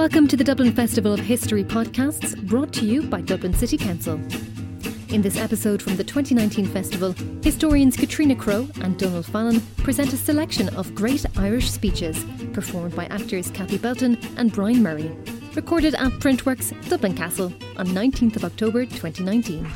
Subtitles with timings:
[0.00, 4.14] Welcome to the Dublin Festival of History podcasts brought to you by Dublin City Council.
[5.10, 10.16] In this episode from the 2019 festival, historians Catriona Crowe and Donal Fallon present a
[10.16, 12.24] selection of great Irish speeches
[12.54, 15.14] performed by actors Kathy Belton and Brian Murray,
[15.54, 19.70] recorded at Printworks, Dublin Castle on 19th of October 2019.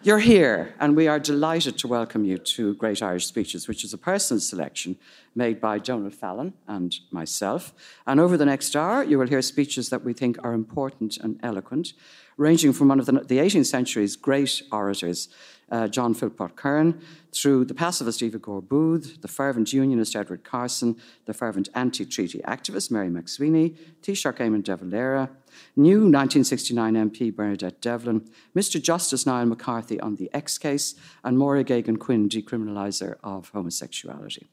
[0.00, 3.92] You're here, and we are delighted to welcome you to Great Irish Speeches, which is
[3.92, 4.96] a personal selection
[5.34, 7.74] made by Donal Fallon and myself.
[8.06, 11.40] And over the next hour, you will hear speeches that we think are important and
[11.42, 11.94] eloquent,
[12.36, 15.30] ranging from one of the, the 18th century's great orators,
[15.72, 17.00] uh, John Philpot Curran,
[17.32, 20.94] through the pacifist Eva Gore Booth, the fervent unionist Edward Carson,
[21.26, 25.28] the fervent anti treaty activist Mary MacSwiney, Taoiseach Eamon de Valera,
[25.78, 28.82] new 1969 MP Bernadette Devlin, Mr.
[28.82, 34.48] Justice Niall McCarthy on the X case, and Máire Geoghegan Quinn, decriminaliser of homosexuality.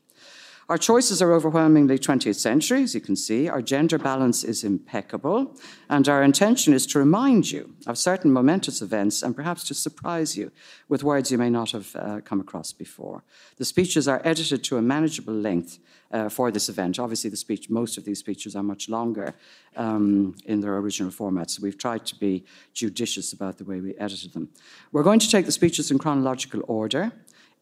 [0.67, 3.47] Our choices are overwhelmingly 20th century, as you can see.
[3.47, 5.55] Our gender balance is impeccable,
[5.89, 10.35] and our intention is to remind you of certain momentous events and perhaps to surprise
[10.35, 10.52] you
[10.89, 13.23] with words you may not have uh, come across before.
[13.57, 15.77] The speeches are edited to a manageable length
[16.11, 16.97] uh, for this event.
[16.97, 19.35] Obviously, the speech, most of these speeches are much longer
[19.75, 23.94] um, in their original format, so we've tried to be judicious about the way we
[24.00, 24.50] edited them.
[24.91, 27.11] We're going to take the speeches in chronological order.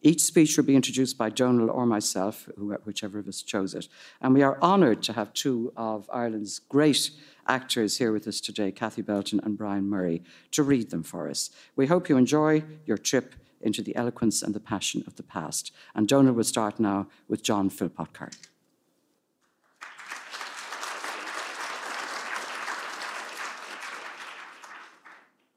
[0.06, 2.46] Each speech will be introduced by Donal or myself,
[2.84, 3.88] whichever of us chose it.
[4.20, 7.10] And we are honoured to have two of Ireland's great
[7.48, 11.48] actors here with us today, Kathy Belton and Brian Murray, to read them for us.
[11.74, 15.72] We hope you enjoy your trip into the eloquence and the passion of the past.
[15.94, 18.32] And Donal will start now with John Philpot Curran.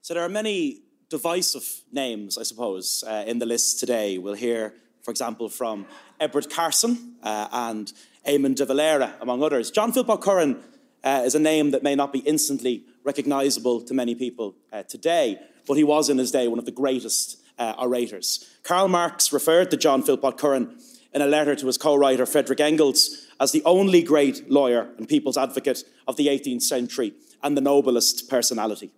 [0.02, 4.18] So there are many divisive names, I suppose, uh, in the list today.
[4.18, 5.86] We'll hear, for example, from
[6.20, 7.92] Edward Carson uh, and
[8.28, 9.72] Eamon de Valera, among others.
[9.72, 10.62] John Philpot Curran
[11.04, 15.40] uh, is a name that may not be instantly recognisable to many people uh, today,
[15.66, 18.46] but he was in his day one of the greatest uh, orators.
[18.64, 20.78] Karl Marx referred to John Philpot Curran
[21.14, 25.38] in a letter to his co-writer Frederick Engels as the only great lawyer and people's
[25.38, 28.92] advocate of the 18th century and the noblest personality.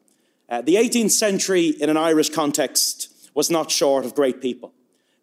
[0.50, 4.74] Uh, the 18th century, in an Irish context, was not short of great people.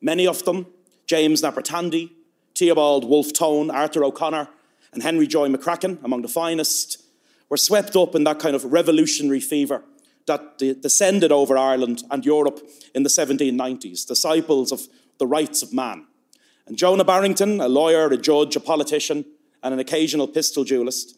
[0.01, 0.67] Many of them,
[1.07, 2.13] James Napper Tandy,
[2.55, 4.49] Theobald Wolfe Tone, Arthur O'Connor,
[4.93, 7.03] and Henry Joy McCracken, among the finest,
[7.49, 9.83] were swept up in that kind of revolutionary fever
[10.27, 12.61] that descended over Ireland and Europe
[12.95, 14.83] in the 1790s, disciples of
[15.19, 16.07] the rights of man.
[16.67, 19.25] And Jonah Barrington, a lawyer, a judge, a politician,
[19.63, 21.16] and an occasional pistol duelist,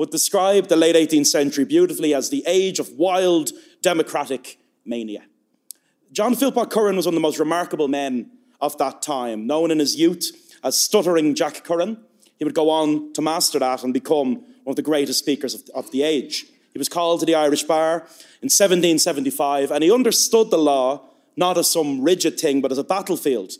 [0.00, 3.50] would describe the late 18th century beautifully as the age of wild
[3.82, 5.22] democratic mania.
[6.10, 8.30] John Philpot Curran was one of the most remarkable men
[8.62, 11.98] of that time, known in his youth as Stuttering Jack Curran.
[12.38, 15.68] He would go on to master that and become one of the greatest speakers of,
[15.74, 16.46] of the age.
[16.72, 17.96] He was called to the Irish bar
[18.40, 22.84] in 1775, and he understood the law not as some rigid thing, but as a
[22.84, 23.52] battlefield,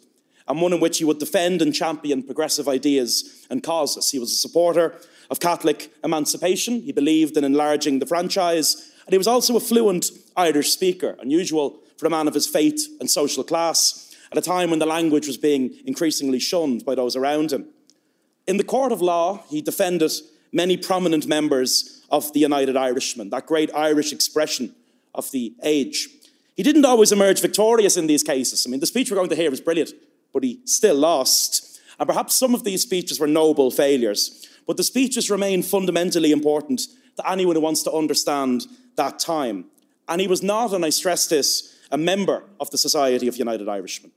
[0.48, 4.10] and one in which he would defend and champion progressive ideas and causes.
[4.10, 4.98] He was a supporter
[5.30, 6.82] of Catholic emancipation.
[6.82, 11.78] He believed in enlarging the franchise, and he was also a fluent Irish speaker, unusual
[11.96, 15.26] for a man of his faith and social class, at a time when the language
[15.26, 17.66] was being increasingly shunned by those around him.
[18.46, 20.12] In the court of law, he defended
[20.52, 24.74] many prominent members of the United Irishmen, that great Irish expression
[25.14, 26.08] of the age.
[26.56, 28.66] He didn't always emerge victorious in these cases.
[28.66, 29.92] I mean, the speech we're going to hear is brilliant,
[30.32, 31.80] but he still lost.
[31.98, 34.48] And perhaps some of these speeches were noble failures.
[34.70, 36.82] But the speeches remain fundamentally important
[37.16, 39.64] to anyone who wants to understand that time.
[40.08, 43.69] And he was not, and I stress this, a member of the Society of United
[43.69, 44.12] Irishmen.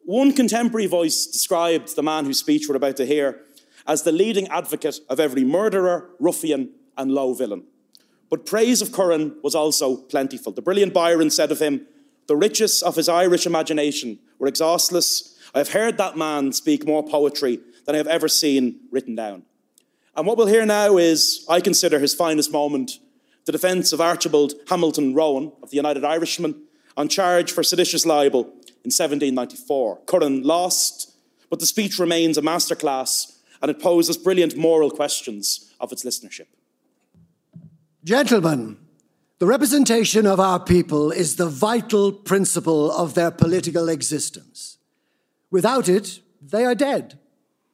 [0.00, 3.42] One contemporary voice described the man whose speech we're about to hear
[3.86, 7.62] as the leading advocate of every murderer, ruffian, and low villain.
[8.28, 10.50] But praise of Curran was also plentiful.
[10.50, 11.86] The brilliant Byron said of him,
[12.26, 15.38] The riches of his Irish imagination were exhaustless.
[15.54, 19.44] I have heard that man speak more poetry than I have ever seen written down.
[20.16, 22.98] And what we'll hear now is, I consider his finest moment,
[23.46, 26.62] the defence of Archibald Hamilton Rowan of the United Irishmen
[26.96, 28.42] on charge for seditious libel
[28.84, 30.00] in 1794.
[30.06, 31.14] Curran lost,
[31.48, 36.46] but the speech remains a masterclass and it poses brilliant moral questions of its listenership.
[38.02, 38.78] Gentlemen,
[39.38, 44.78] the representation of our people is the vital principle of their political existence.
[45.50, 47.19] Without it, they are dead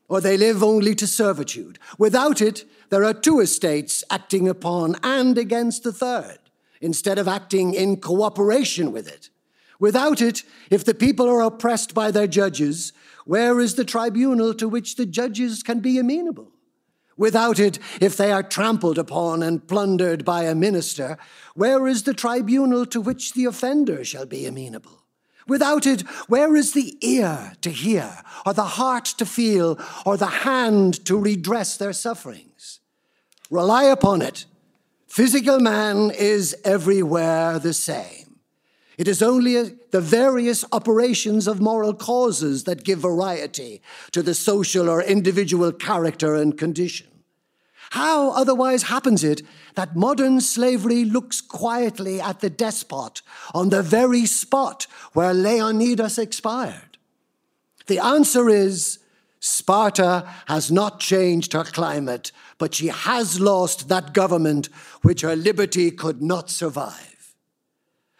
[0.08, 1.79] or they live only to servitude.
[1.99, 6.38] Without it, there are two estates acting upon and against the third,
[6.81, 9.31] instead of acting in cooperation with it.
[9.79, 12.93] Without it, if the people are oppressed by their judges,
[13.25, 16.53] where is the tribunal to which the judges can be amenable?
[17.17, 21.17] Without it, if they are trampled upon and plundered by a minister,
[21.55, 25.06] where is the tribunal to which the offender shall be amenable?
[25.48, 30.26] Without it, where is the ear to hear, or the heart to feel, or the
[30.26, 32.81] hand to redress their sufferings?
[33.50, 34.46] Rely upon it.
[35.06, 38.40] Physical man is everywhere the same.
[38.98, 43.82] It is only the various operations of moral causes that give variety
[44.12, 47.06] to the social or individual character and condition.
[47.91, 49.43] How otherwise happens it
[49.75, 53.23] that modern slavery looks quietly at the despot
[53.55, 56.99] on the very spot where Leonidas expired?
[57.87, 58.99] The answer is
[59.38, 64.69] Sparta has not changed her climate, but she has lost that government
[65.03, 67.35] which her liberty could not survive.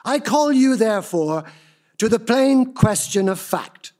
[0.05, 1.45] I call you, therefore,
[1.99, 3.93] to the plain question of fact.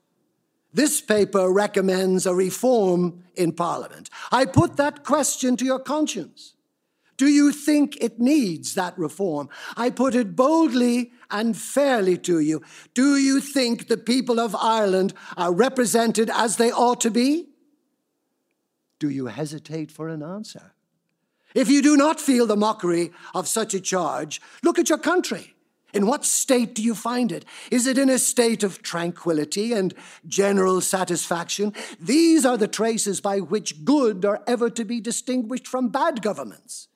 [0.73, 4.09] This paper recommends a reform in Parliament.
[4.31, 6.53] I put that question to your conscience.
[7.17, 9.49] Do you think it needs that reform?
[9.75, 12.61] I put it boldly and fairly to you.
[12.93, 17.47] Do you think the people of Ireland are represented as they ought to be?
[18.99, 20.73] Do you hesitate for an answer?
[21.55, 25.55] If you do not feel the mockery of such a charge, look at your country.
[25.97, 27.43] In what state do you find it?
[27.71, 29.95] Is it in a state of tranquility and
[30.27, 31.73] general satisfaction?
[31.99, 36.87] These are the traces by which good are ever to be distinguished from bad governments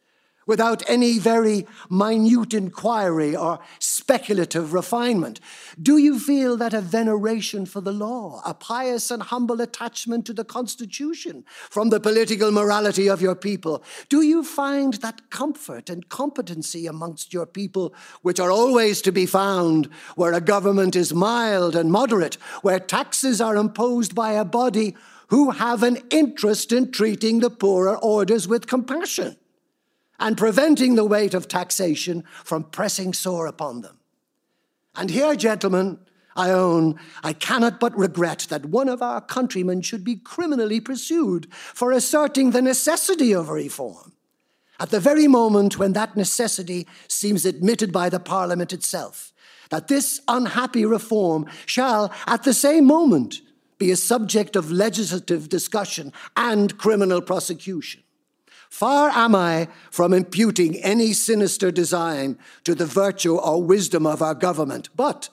[0.45, 5.39] without any very minute inquiry or speculative refinement?
[5.81, 10.33] Do you feel that a veneration for the law, a pious and humble attachment to
[10.33, 13.83] the Constitution from the political morality of your people?
[14.09, 19.25] Do you find that comfort and competency amongst your people, which are always to be
[19.25, 24.95] found where a government is mild and moderate, where taxes are imposed by a body
[25.27, 29.37] who have an interest in treating the poorer orders with compassion?
[30.21, 33.97] And preventing the weight of taxation from pressing sore upon them.
[34.95, 35.99] And here, gentlemen,
[36.35, 41.51] I own I cannot but regret that one of our countrymen should be criminally pursued
[41.51, 44.13] for asserting the necessity of reform
[44.79, 49.31] at the very moment when that necessity seems admitted by the Parliament itself,
[49.69, 53.41] that this unhappy reform shall, at the same moment,
[53.77, 58.01] be a subject of legislative discussion and criminal prosecution.
[58.71, 64.33] Far am I from imputing any sinister design to the virtue or wisdom of our
[64.33, 65.27] government, but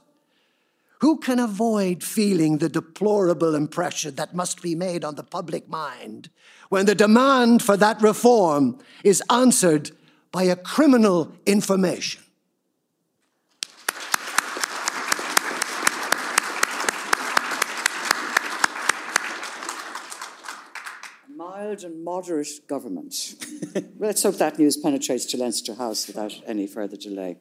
[1.00, 6.31] who can avoid feeling the deplorable impression that must be made on the public mind
[6.69, 9.93] when the demand for that reform is answered
[10.32, 12.20] by a criminal information?
[21.69, 23.35] Mild and moderate government.
[23.99, 27.37] Let's hope that news penetrates to Leinster House without any further delay.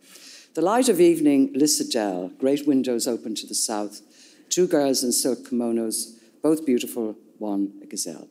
[0.53, 4.01] The light of evening, Lissadell, great windows open to the south,
[4.49, 8.27] two girls in silk kimonos, both beautiful, one a gazelle.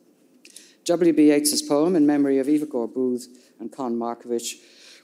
[0.85, 1.29] W.B.
[1.29, 3.27] Yeats's poem in memory of Eva Gore Booth
[3.59, 4.53] and Con Markievicz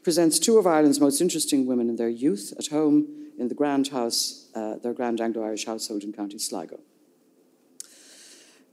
[0.03, 3.07] presents two of Ireland's most interesting women in their youth at home
[3.39, 6.79] in the grand house, uh, their grand Anglo-Irish household in County Sligo.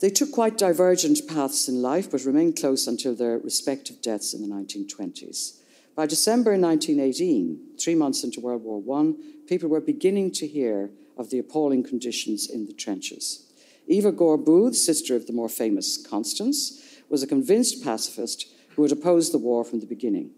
[0.00, 4.40] They took quite divergent paths in life, but remained close until their respective deaths in
[4.40, 5.60] the 1920s.
[5.94, 9.12] By December 1918, three months into World War I,
[9.46, 13.52] people were beginning to hear of the appalling conditions in the trenches.
[13.86, 16.80] Eva Gore Booth, sister of the more famous Constance,
[17.10, 20.30] was a convinced pacifist who had opposed the war from the beginning.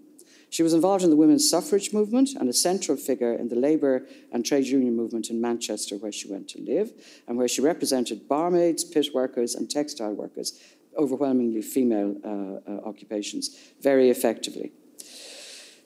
[0.53, 4.07] She was involved in the women's suffrage movement and a central figure in the labour
[4.31, 6.93] and trade union movement in Manchester, where she went to live,
[7.27, 10.61] and where she represented barmaids, pit workers, and textile workers,
[10.99, 14.73] overwhelmingly female uh, uh, occupations, very effectively.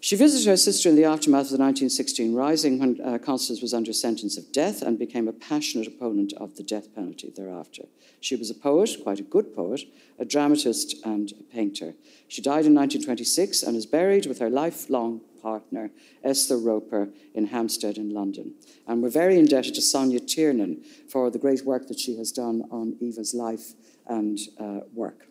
[0.06, 3.74] She visited her sister in the aftermath of the 1916 Rising when uh, Constance was
[3.74, 7.86] under sentence of death and became a passionate opponent of the death penalty thereafter.
[8.20, 9.82] She was a poet, quite a good poet,
[10.16, 11.96] a dramatist, and a painter.
[12.28, 15.90] She died in 1926 and is buried with her lifelong partner,
[16.22, 18.54] Esther Roper, in Hampstead in London.
[18.86, 22.62] And we're very indebted to Sonja Tiernan for the great work that she has done
[22.70, 23.72] on Eva's life
[24.06, 25.26] and uh, work.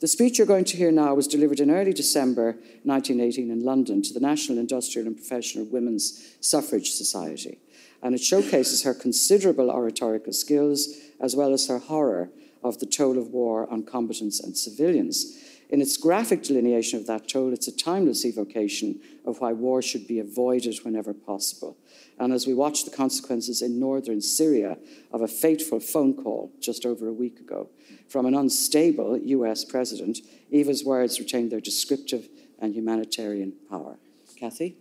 [0.00, 2.52] The speech you're going to hear now was delivered in early December
[2.84, 7.58] 1918 in London to the National Industrial and Professional Women's Suffrage Society.
[8.00, 10.88] And it showcases her considerable oratorical skills
[11.20, 12.30] as well as her horror
[12.62, 15.36] of the toll of war on combatants and civilians.
[15.70, 20.06] In its graphic delineation of that toll, it's a timeless evocation of why war should
[20.06, 21.76] be avoided whenever possible.
[22.18, 24.78] And as we watch the consequences in northern Syria
[25.12, 27.68] of a fateful phone call just over a week ago
[28.08, 30.20] from an unstable US president,
[30.50, 33.98] Eva's words retain their descriptive and humanitarian power.
[34.36, 34.76] Kathy?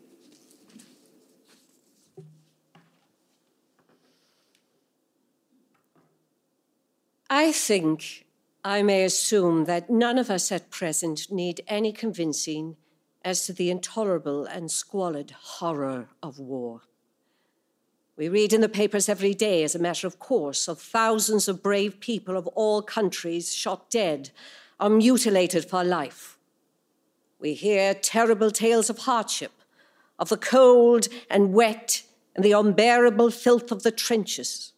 [7.29, 8.26] I think
[8.67, 12.75] I may assume that none of us at present need any convincing
[13.24, 16.81] as to the intolerable and squalid horror of war.
[18.17, 21.63] We read in the papers every day, as a matter of course, of thousands of
[21.63, 24.31] brave people of all countries shot dead
[24.81, 26.38] or mutilated for life.
[27.39, 29.53] We hear terrible tales of hardship,
[30.19, 32.03] of the cold and wet
[32.36, 34.74] and the unbearable filth of the trenches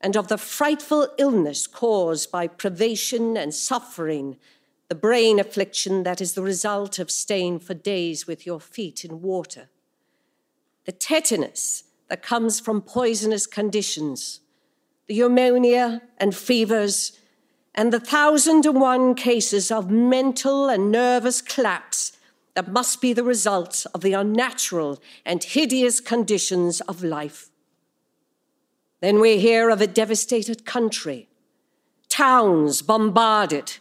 [0.00, 4.36] and of the frightful illness caused by privation and suffering,
[4.88, 9.22] the brain affliction that is the result of staying for days with your feet in
[9.22, 9.68] water,
[10.84, 14.40] the tetanus that comes from poisonous conditions,
[15.06, 17.18] the pneumonia and fevers,
[17.74, 22.12] and the thousand and one cases of mental and nervous collapse
[22.54, 27.50] that must be the result of the unnatural and hideous conditions of life.
[29.00, 31.28] Then we hear of a devastated country,
[32.08, 33.76] towns bombarded,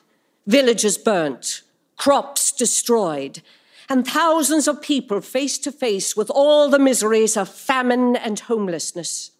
[0.46, 1.62] villages burnt,
[1.98, 3.42] crops destroyed,
[3.88, 9.32] and thousands of people face to face with all the miseries of famine and homelessness.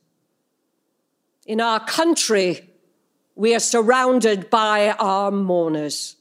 [1.46, 2.70] In our country,
[3.36, 6.16] we are surrounded by our mourners,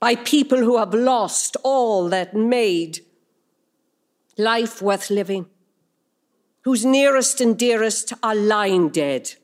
[0.00, 3.00] by people who have lost all that made
[4.36, 5.46] life worth living
[6.66, 9.34] whose nearest and dearest are lying dead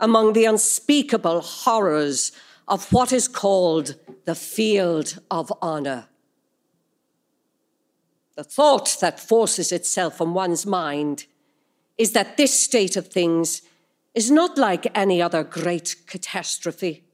[0.00, 2.32] among the unspeakable horrors
[2.66, 3.94] of what is called
[4.24, 6.06] the field of honor.
[8.36, 11.26] The thought that forces itself on one's mind
[11.98, 13.60] is that this state of things
[14.14, 17.04] is not like any other great catastrophe,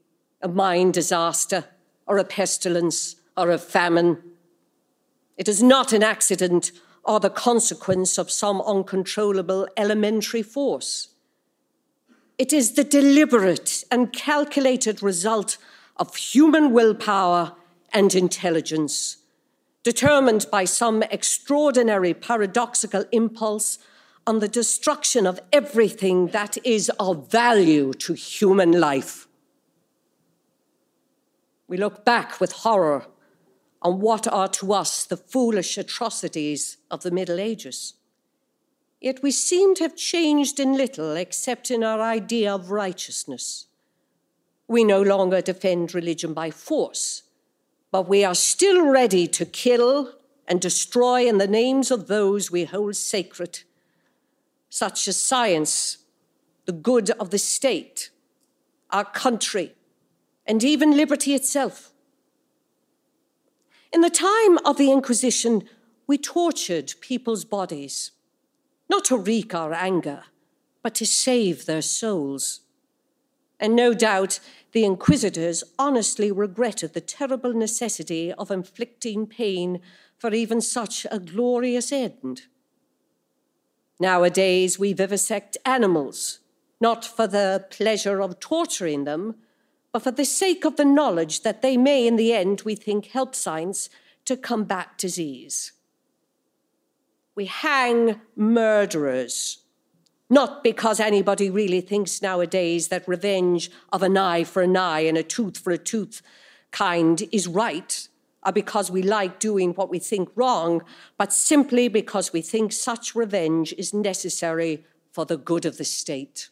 [0.41, 1.65] a mine disaster,
[2.07, 4.23] or a pestilence, or a famine.
[5.35, 6.71] It is not an accident
[7.05, 11.09] are the consequence of some uncontrollable elementary force.
[12.37, 15.57] It is the deliberate and calculated result
[15.97, 17.53] of human willpower
[17.91, 19.17] and intelligence,
[19.83, 23.77] determined by some extraordinary paradoxical impulse
[24.25, 29.27] on the destruction of everything that is of value to human life.
[31.67, 33.05] We look back with horror
[33.83, 37.95] on what are to us the foolish atrocities of the Middle Ages.
[39.01, 43.67] Yet we seem to have changed in little except in our idea of righteousness.
[44.69, 47.23] We no longer defend religion by force,
[47.91, 50.13] but we are still ready to kill
[50.47, 53.59] and destroy in the names of those we hold sacred,
[54.69, 55.97] such as science,
[56.65, 58.09] the good of the state,
[58.89, 59.73] our country,
[60.45, 61.92] and even liberty itself.
[63.93, 65.69] In the time of the Inquisition,
[66.07, 68.09] we tortured people's bodies,
[68.89, 70.23] not to wreak our anger,
[70.81, 72.61] but to save their souls.
[73.59, 74.39] And no doubt
[74.71, 79.79] the inquisitors honestly regretted the terrible necessity of inflicting pain
[80.17, 82.47] for even such a glorious end.
[83.99, 86.39] Nowadays, we vivisect animals,
[86.81, 89.35] not for the pleasure of torturing them,
[89.93, 93.05] but for the sake of the knowledge that they may, in the end, we think,
[93.05, 93.89] help science
[94.25, 95.71] to combat disease.
[97.35, 99.59] We hang murderers,
[100.31, 105.17] not because anybody really thinks nowadays that revenge of an eye for an eye and
[105.17, 106.23] a tooth for a tooth
[106.71, 108.07] kind is right,
[108.43, 110.81] or because we like doing what we think wrong,
[111.19, 116.49] but simply because we think such revenge is necessary for the good of the state.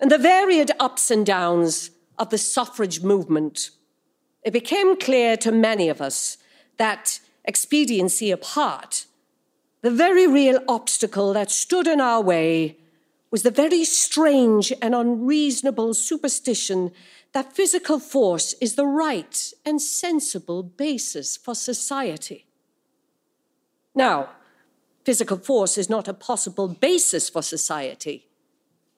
[0.00, 3.70] In the varied ups and downs of the suffrage movement,
[4.42, 6.36] it became clear to many of us
[6.76, 9.06] that, expediency apart,
[9.82, 12.76] the very real obstacle that stood in our way
[13.30, 16.92] was the very strange and unreasonable superstition
[17.32, 22.46] that physical force is the right and sensible basis for society.
[23.94, 24.30] Now,
[25.04, 28.26] physical force is not a possible basis for society.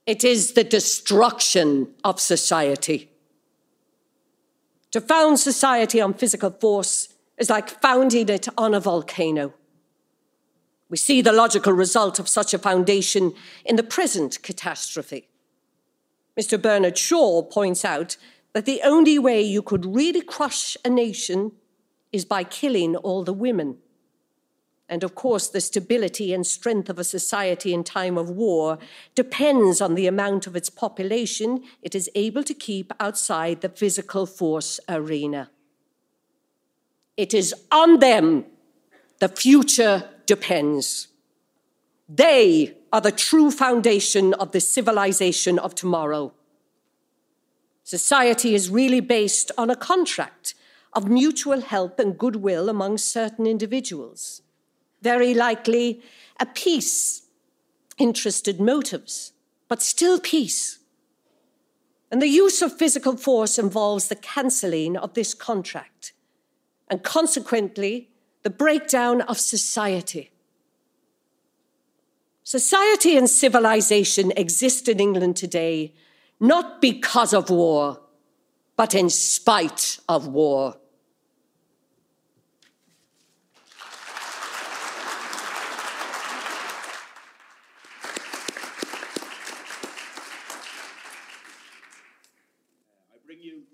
[0.09, 3.11] It is the destruction of society.
[4.93, 9.53] To found society on physical force is like founding it on a volcano.
[10.89, 13.35] We see the logical result of such a foundation
[13.67, 15.29] in the present catastrophe.
[16.41, 16.61] Mr.
[16.61, 18.17] Bernard Shaw points out
[18.55, 21.53] that the only way you could really crush a nation
[22.13, 23.77] is by killing all the women.
[24.89, 28.79] And of course, the stability and strength of a society in time of war
[29.15, 34.25] depends on the amount of its population it is able to keep outside the physical
[34.25, 35.51] force arena.
[37.17, 38.47] It is on them
[39.19, 41.09] the future depends.
[42.09, 46.33] They are the true foundation of the civilization of tomorrow.
[47.83, 50.55] Society is really based on a contract
[50.93, 54.43] of mutual help and goodwill among certain individuals.
[55.03, 56.03] Very likely
[56.41, 57.23] a peace,
[57.99, 59.33] interested motives,
[59.69, 60.79] but still peace.
[62.11, 66.13] And the use of physical force involves the cancelling of this contract
[66.89, 68.09] and consequently
[68.43, 70.31] the breakdown of society.
[72.45, 75.93] Society and civilization exist in England today
[76.41, 78.01] not because of war,
[78.77, 80.77] but in spite of war.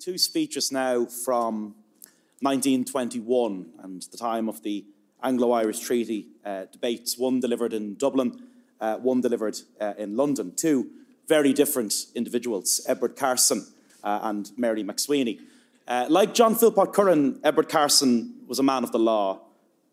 [0.05, 1.75] Two speeches now from
[2.41, 4.85] 1921 and the time of the
[5.23, 8.39] Anglo Irish Treaty uh, debates, one delivered in Dublin,
[8.83, 10.53] uh, one delivered uh, in London.
[10.55, 10.91] Two
[11.27, 13.67] very different individuals, Edward Carson
[14.03, 15.41] uh, and Mary MacSwiney.
[15.89, 19.41] Uh, like John Philpot Curran, Edward Carson was a man of the law,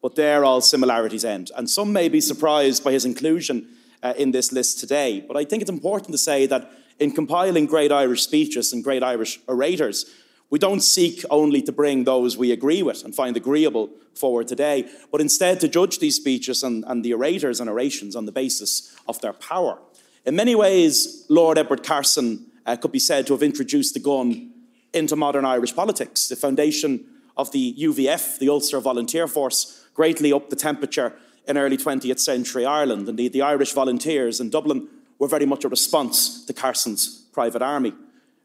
[0.02, 1.52] but there all similarities end.
[1.56, 3.66] And some may be surprised by his inclusion
[4.04, 5.24] uh, in this list today.
[5.26, 6.70] But I think it's important to say that
[7.02, 10.06] in compiling great Irish speeches and great Irish orators,
[10.52, 14.88] we don't seek only to bring those we agree with and find agreeable forward today,
[15.12, 18.96] but instead to judge these speeches and, and the orators and orations on the basis
[19.08, 19.80] of their power.
[20.26, 24.52] In many ways, Lord Edward Carson uh, could be said to have introduced the gun
[24.94, 26.28] into modern Irish politics.
[26.28, 27.04] The foundation
[27.36, 31.16] of the UVF, the Ulster Volunteer Force, greatly upped the temperature
[31.48, 33.10] in early 20th century Ireland.
[33.10, 34.88] Indeed, the Irish volunteers in Dublin
[35.22, 37.94] were very much a response to Carson's private army.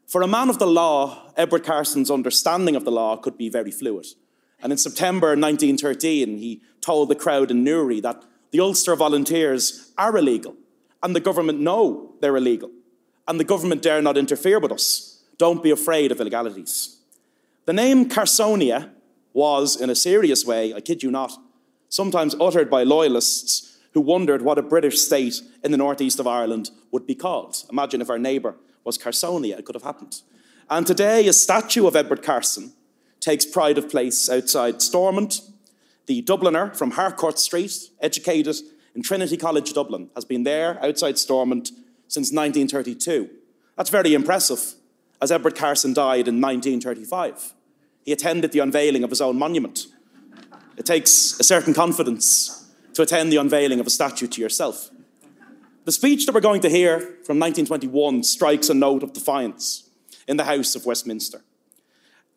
[0.05, 3.71] For a man of the law, Edward Carson's understanding of the law could be very
[3.71, 4.05] fluid.
[4.61, 10.15] And in September 1913, he told the crowd in Newry that the Ulster volunteers are
[10.15, 10.55] illegal,
[11.01, 12.69] and the government know they're illegal,
[13.27, 15.23] and the government dare not interfere with us.
[15.39, 16.97] Don't be afraid of illegalities.
[17.65, 18.91] The name Carsonia
[19.33, 21.33] was, in a serious way, I kid you not,
[21.89, 26.69] sometimes uttered by loyalists who wondered what a British state in the northeast of Ireland
[26.91, 27.63] would be called.
[27.71, 30.21] Imagine if our neighbour was Carsonia, it could have happened.
[30.69, 32.73] And today, a statue of Edward Carson
[33.19, 35.41] takes pride of place outside Stormont.
[36.05, 38.57] The Dubliner from Harcourt Street, educated
[38.93, 41.69] in Trinity College Dublin, has been there outside Stormont
[42.07, 43.31] since 1932.
[43.77, 44.75] That's very impressive,
[45.19, 47.55] as Edward Carson died in 1935.
[48.05, 49.87] He attended the unveiling of his own monument.
[50.77, 52.65] It takes a certain confidence
[52.97, 54.89] to attend the unveiling of a statue to yourself.
[55.85, 59.87] The speech that we're going to hear from 1921 strikes a note of defiance
[60.27, 61.43] in the House of Westminster.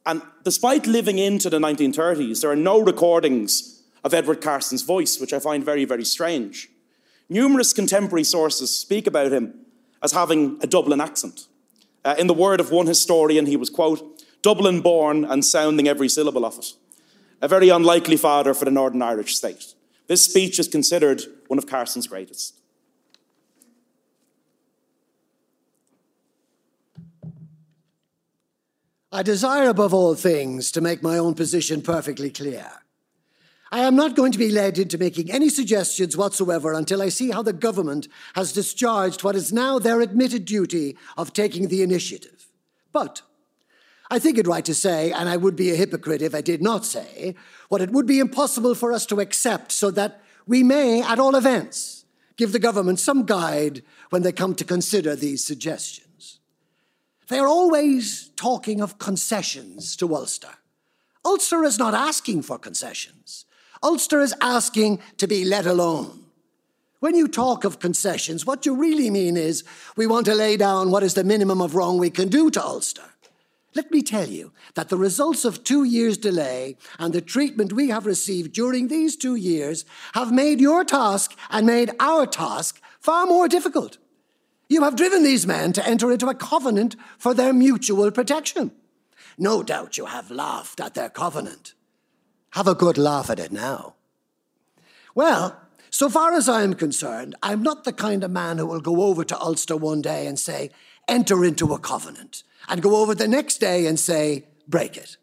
[0.05, 5.33] And despite living into the 1930s, there are no recordings of Edward Carson's voice, which
[5.33, 6.69] I find very, very strange.
[7.31, 9.61] Numerous contemporary sources speak about him
[10.03, 11.47] as having a Dublin accent.
[12.05, 16.11] Uh, in the word of one historian, he was, quote, Dublin born and sounding every
[16.11, 16.75] syllable of it.
[17.41, 19.75] A very unlikely father for the Northern Irish state.
[20.11, 22.59] This speech is considered one of Carson's greatest.
[29.13, 32.67] I desire above all things to make my own position perfectly clear.
[33.71, 37.31] I am not going to be led into making any suggestions whatsoever until I see
[37.31, 42.49] how the government has discharged what is now their admitted duty of taking the initiative.
[42.91, 43.23] But
[44.11, 46.61] I think it right to say, and I would be a hypocrite if I did
[46.61, 47.37] not say,
[47.69, 51.37] what it would be impossible for us to accept so that we may, at all
[51.37, 52.05] events,
[52.37, 56.41] give the government some guide when they come to consider these suggestions.
[57.29, 60.55] They are always talking of concessions to Ulster.
[61.25, 63.45] Ulster is not asking for concessions.
[63.83, 66.25] Ulster is asking to be let alone.
[66.99, 69.63] When you talk of concessions, what you really mean is
[69.97, 72.63] we want to lay down what is the minimum of wrong we can do to
[72.63, 73.10] Ulster.
[73.75, 77.89] Let me tell you that the results of two years' delay and the treatment we
[77.89, 83.27] have received during these two years have made your task and made our task far
[83.27, 83.99] more difficult.
[84.69, 88.73] You have driven these men to enter into a covenant for their mutual protection.
[89.39, 91.75] No doubt you have laughed at their covenant.
[92.51, 93.95] Have a good laugh at it now.
[95.15, 95.61] Well,
[95.93, 99.03] So far as I am concerned, I'm not the kind of man who will go
[99.03, 100.71] over to Ulster one day and say,
[101.09, 105.17] enter into a covenant, and go over the next day and say, break it.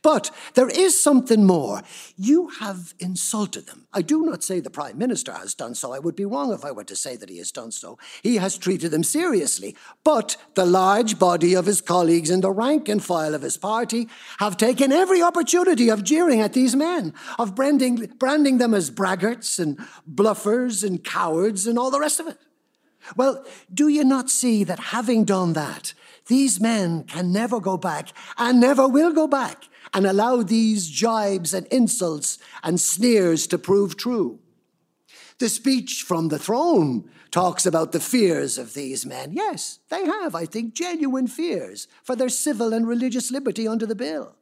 [0.00, 1.82] But there is something more.
[2.16, 3.86] You have insulted them.
[3.92, 5.92] I do not say the Prime Minister has done so.
[5.92, 7.98] I would be wrong if I were to say that he has done so.
[8.22, 9.76] He has treated them seriously.
[10.02, 14.08] But the large body of his colleagues in the rank and file of his party
[14.38, 19.58] have taken every opportunity of jeering at these men, of branding, branding them as braggarts
[19.58, 19.78] and
[20.10, 22.38] bluffers and cowards and all the rest of it.
[23.16, 25.92] Well, do you not see that having done that,
[26.26, 28.08] these men can never go back
[28.38, 33.96] and never will go back and allow these jibes and insults and sneers to prove
[33.96, 34.38] true.
[35.38, 39.32] The speech from the throne talks about the fears of these men.
[39.32, 43.96] Yes, they have, I think, genuine fears for their civil and religious liberty under the
[43.96, 44.36] bill.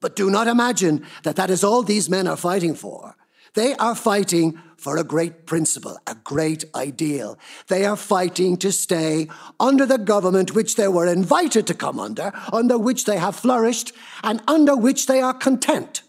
[0.00, 3.16] But do not imagine that that is all these men are fighting for.
[3.54, 7.38] They are fighting for a great principle, a great ideal.
[7.68, 9.28] They are fighting to stay
[9.60, 13.92] under the government which they were invited to come under, under which they have flourished,
[14.24, 16.02] and under which they are content,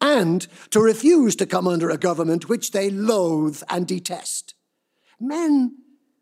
[0.00, 4.54] and to refuse to come under a government which they loathe and detest.
[5.20, 5.76] Men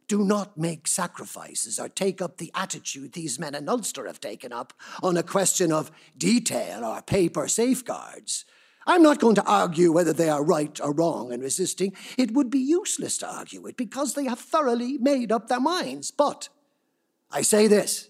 [0.07, 4.53] do not make sacrifices or take up the attitude these men in Ulster have taken
[4.53, 8.45] up on a question of detail or paper safeguards.
[8.87, 11.93] I'm not going to argue whether they are right or wrong in resisting.
[12.16, 16.11] It would be useless to argue it because they have thoroughly made up their minds.
[16.11, 16.49] But
[17.31, 18.09] I say this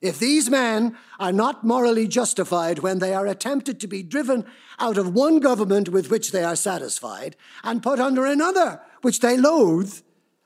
[0.00, 4.46] if these men are not morally justified when they are attempted to be driven
[4.78, 9.36] out of one government with which they are satisfied and put under another which they
[9.36, 10.00] loathe,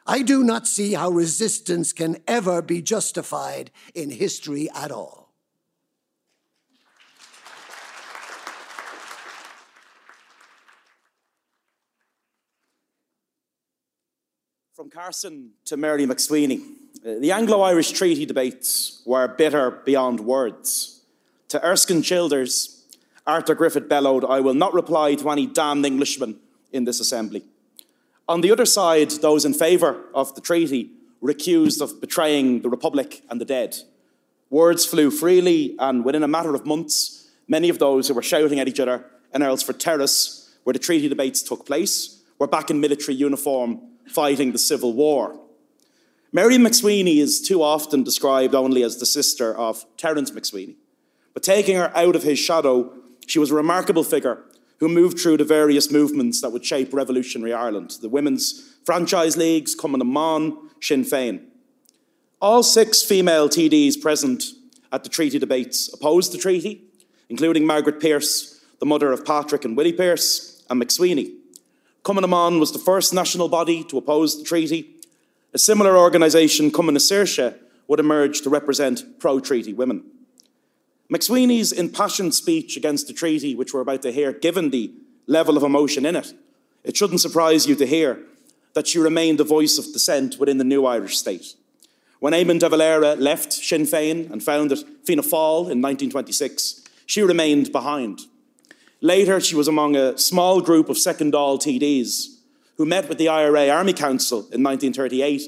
[0.06, 5.23] I do not see how resistance can ever be justified in history at all.
[14.74, 16.60] From Carson to Mary MacSwiney,
[17.06, 21.02] uh, the Anglo Irish treaty debates were bitter beyond words.
[21.50, 22.84] To Erskine Childers,
[23.24, 26.40] Arthur Griffith bellowed, I will not reply to any damned Englishman
[26.72, 27.44] in this assembly.
[28.28, 32.68] On the other side, those in favour of the treaty were accused of betraying the
[32.68, 33.76] Republic and the dead.
[34.50, 38.58] Words flew freely, and within a matter of months, many of those who were shouting
[38.58, 42.80] at each other in Earlsfort Terrace, where the treaty debates took place, were back in
[42.80, 45.40] military uniform fighting the Civil War.
[46.32, 50.74] Mary MacSwiney is too often described only as the sister of Terence MacSwiney.
[51.32, 52.92] But taking her out of his shadow,
[53.26, 54.42] she was a remarkable figure
[54.80, 59.74] who moved through the various movements that would shape revolutionary Ireland the women's franchise leagues,
[59.74, 61.46] Cumann na mBan, Sinn Féin.
[62.40, 64.44] All six female TDs present
[64.92, 66.82] at the treaty debates opposed the treaty,
[67.28, 71.36] including Margaret Pearse, the mother of Patrick and Willie Pearse, and MacSwiney.
[72.04, 74.96] Cumann was the first national body to oppose the treaty.
[75.54, 76.98] A similar organisation, Cumann
[77.88, 80.04] would emerge to represent pro treaty women.
[81.12, 84.92] MacSwiney's impassioned speech against the treaty, which we're about to hear, given the
[85.26, 86.34] level of emotion in it,
[86.82, 88.20] it shouldn't surprise you to hear
[88.74, 91.54] that she remained the voice of dissent within the new Irish state.
[92.20, 97.70] When Eamon de Valera left Sinn Féin and founded Fianna Fáil in 1926, she remained
[97.72, 98.22] behind.
[99.04, 102.38] Later, she was among a small group of second Dáil TDs
[102.78, 105.42] who met with the IRA Army Council in 1938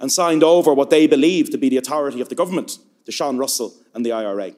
[0.00, 3.36] and signed over what they believed to be the authority of the government to Sean
[3.36, 4.52] Russell and the IRA.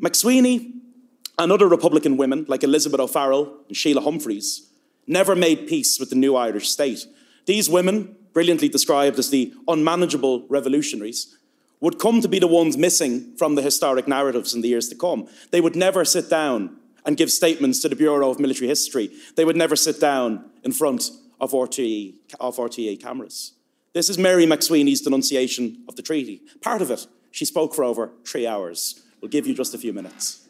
[0.00, 0.74] MacSwiney
[1.36, 4.70] and other Republican women like Elizabeth O'Farrell and Sighle Humphreys
[5.08, 7.04] never made peace with the new Irish state.
[7.46, 11.36] These women, brilliantly described as the unmanageable revolutionaries,
[11.80, 14.94] would come to be the ones missing from the historic narratives in the years to
[14.94, 15.26] come.
[15.50, 16.76] They would never sit down
[17.08, 19.10] and give statements to the Bureau of Military History.
[19.34, 23.54] They would never sit down in front of RTE, of RTE cameras.
[23.94, 26.42] This is Mary MacSwiney's denunciation of the treaty.
[26.60, 29.02] Part of it, she spoke for over three hours.
[29.22, 30.46] We'll give you just a few minutes.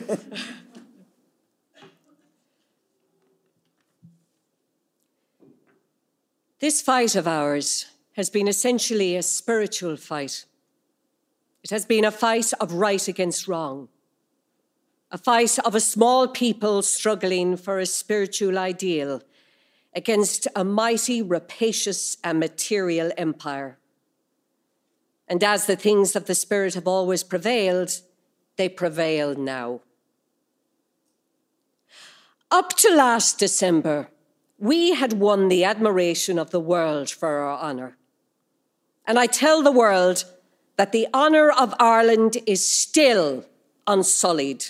[6.60, 10.44] this fight of ours has been essentially a spiritual fight.
[11.68, 13.90] It has been a fight of right against wrong,
[15.10, 19.20] a fight of a small people struggling for a spiritual ideal
[19.94, 23.76] against a mighty, rapacious, and material empire.
[25.28, 28.00] And as the things of the Spirit have always prevailed,
[28.56, 29.82] they prevail now.
[32.50, 34.08] Up to last December,
[34.58, 37.98] we had won the admiration of the world for our honour.
[39.06, 40.24] And I tell the world
[40.78, 43.44] that the honour of Ireland is still
[43.86, 44.64] unsullied.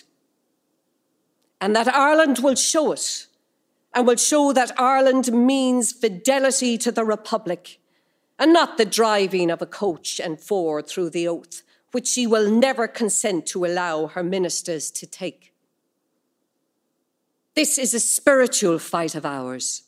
[1.61, 3.27] and that Ireland will show it,
[3.92, 7.81] and will show that Ireland means fidelity to the Republic
[8.38, 12.49] and not the driving of a coach and four through the oath, which she will
[12.51, 15.53] never consent to allow her ministers to take.
[17.57, 19.83] This is a spiritual fight of ours.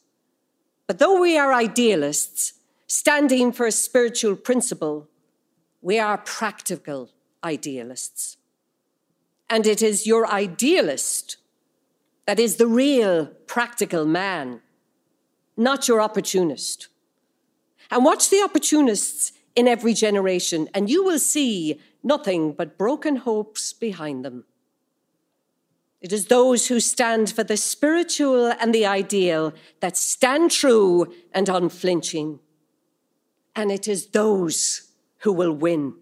[0.88, 2.54] But though we are idealists,
[2.88, 5.06] standing for a spiritual principle,
[5.82, 7.10] we are practical
[7.42, 8.36] idealists.
[9.48, 11.38] And it is your idealist
[12.26, 14.60] that is the real practical man,
[15.56, 16.88] not your opportunist.
[17.90, 23.72] And watch the opportunists in every generation, and you will see nothing but broken hopes
[23.72, 24.44] behind them.
[26.00, 31.48] It is those who stand for the spiritual and the ideal that stand true and
[31.48, 32.38] unflinching.
[33.54, 34.89] And it is those
[35.20, 35.94] who will win.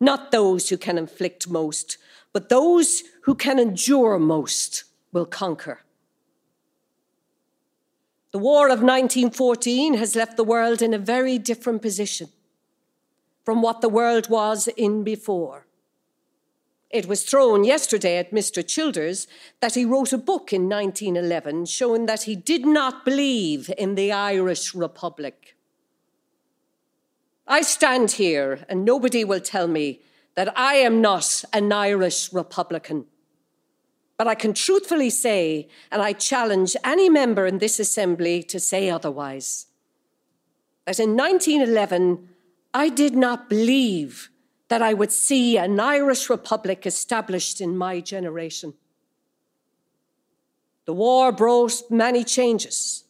[0.00, 1.98] Not those who can inflict most,
[2.32, 5.80] but those who can endure most will conquer.
[8.32, 12.28] The War of 1914 has left the world in a very different position
[13.44, 15.66] from what the world was in before.
[16.90, 18.66] It was thrown yesterday at Mr.
[18.66, 19.26] Childers
[19.60, 24.12] that he wrote a book in 1911 showing that he did not believe in the
[24.12, 25.57] Irish Republic.
[27.50, 30.02] I stand here and nobody will tell me
[30.34, 33.06] that I am not an Irish Republican.
[34.18, 38.90] But I can truthfully say, and I challenge any member in this assembly to say
[38.90, 39.66] otherwise,
[40.84, 42.28] that in 1911,
[42.74, 44.28] I did not believe
[44.68, 48.74] that I would see an Irish Republic established in my generation.
[50.84, 53.04] The war brought many changes.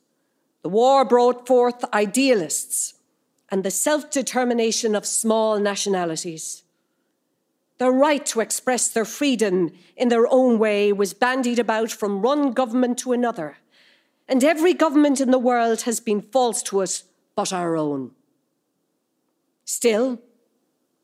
[0.63, 2.95] The war brought forth idealists
[3.51, 6.63] and the self determination of small nationalities.
[7.79, 12.53] The right to express their freedom in their own way was bandied about from one
[12.53, 13.59] government to another,
[14.29, 17.05] and every government in the world has been false to us
[17.37, 18.11] but our own.
[19.65, 20.21] Still,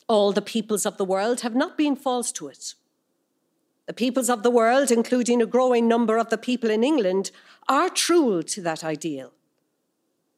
[0.09, 2.75] all the peoples of the world have not been false to it.
[3.87, 7.31] The peoples of the world, including a growing number of the people in England,
[7.69, 9.33] are true to that ideal.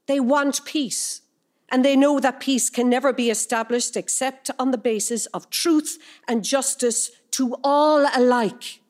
[0.06, 1.22] They want peace
[1.68, 5.98] and they know that peace can never be established except on the basis of truth
[6.28, 8.80] and justice to all alike.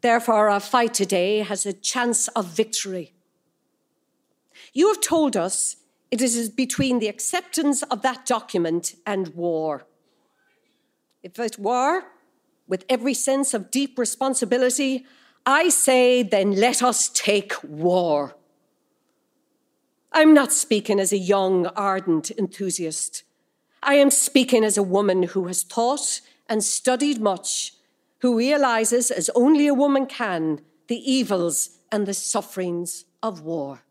[0.00, 3.14] Therefore, our fight today has a chance of victory.
[4.72, 5.76] You have told us
[6.10, 9.86] it is between the acceptance of that document and war.
[11.22, 12.04] If it were,
[12.68, 15.04] with every sense of deep responsibility,
[15.44, 18.36] I say, then let us take war.
[20.12, 23.24] I'm not speaking as a young, ardent enthusiast.
[23.82, 27.74] I am speaking as a woman who has taught and studied much,
[28.20, 33.82] who realizes, as only a woman can, the evils and the sufferings of war.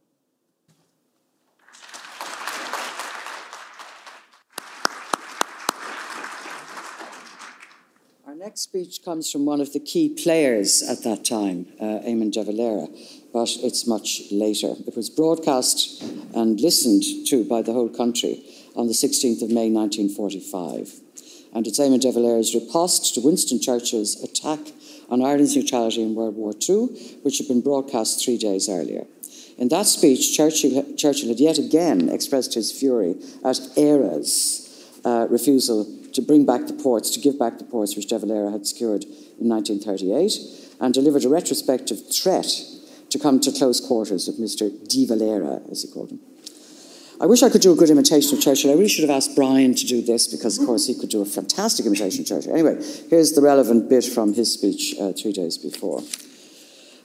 [8.28, 12.32] Our next speech comes from one of the key players at that time, uh, Eamon
[12.32, 12.88] de Valera
[13.34, 14.74] but it's much later.
[14.88, 16.02] It was broadcast
[16.34, 18.42] and listened to by the whole country
[18.74, 20.94] on the 16th of May 1945.
[21.54, 24.60] And it's Eamon de Valera's riposte to Winston Churchill's attack
[25.10, 26.88] on Ireland's neutrality in World War II,
[27.24, 29.06] which had been broadcast three days earlier.
[29.58, 33.12] In that speech, Churchill, Churchill had yet again expressed his fury
[33.44, 34.64] at Éire's
[35.04, 35.86] uh, refusal
[36.18, 39.04] to bring back the ports, to give back the ports which De Valera had secured
[39.04, 40.34] in 1938,
[40.82, 42.48] and delivered a retrospective threat
[43.12, 44.68] to come to close quarters with Mr.
[44.90, 46.20] De Valera, as he called him.
[47.22, 48.72] I wish I could do a good imitation of Churchill.
[48.72, 51.22] I really should have asked Brian to do this because, of course, he could do
[51.22, 52.54] a fantastic imitation of Churchill.
[52.54, 56.02] Anyway, here's the relevant bit from his speech uh, three days before.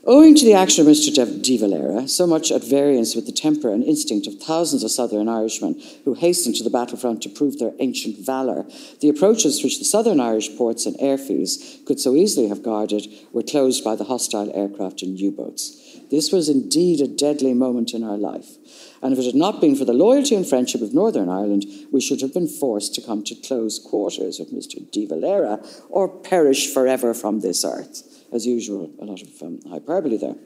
[0.05, 1.15] Owing to the action of Mr.
[1.43, 5.29] De Valera, so much at variance with the temper and instinct of thousands of Southern
[5.29, 8.67] Irishmen who hastened to the battlefront to prove their ancient valour,
[9.01, 13.45] the approaches which the Southern Irish ports and airfields could so easily have guarded were
[13.45, 15.79] closed by the hostile aircraft and U boats.
[16.11, 18.57] This was indeed a deadly moment in our life.
[19.03, 22.01] And if it had not been for the loyalty and friendship of Northern Ireland, we
[22.01, 24.79] should have been forced to come to close quarters with Mr.
[24.91, 28.12] De Valera or perish forever from this earth.
[28.33, 30.37] As usual, a lot of um, hyperbole there.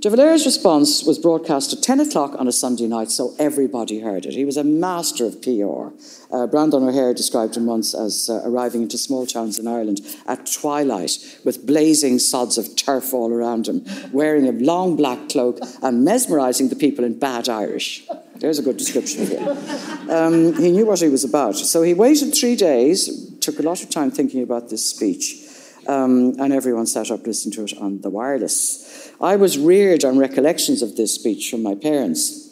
[0.00, 4.26] De Valera's response was broadcast at 10 o'clock on a Sunday night, so everybody heard
[4.26, 4.32] it.
[4.32, 5.88] He was a master of PR.
[6.32, 10.48] Uh, Brandon O'Hare described him once as uh, arriving into small towns in Ireland at
[10.48, 16.04] twilight with blazing sods of turf all around him, wearing a long black cloak and
[16.04, 18.06] mesmerising the people in bad Irish.
[18.36, 20.10] There's a good description of him.
[20.10, 21.56] Um, he knew what he was about.
[21.56, 25.47] So he waited three days, took a lot of time thinking about this speech.
[25.88, 29.10] Um, and everyone sat up listening to it on the wireless.
[29.20, 32.47] I was reared on recollections of this speech from my parents.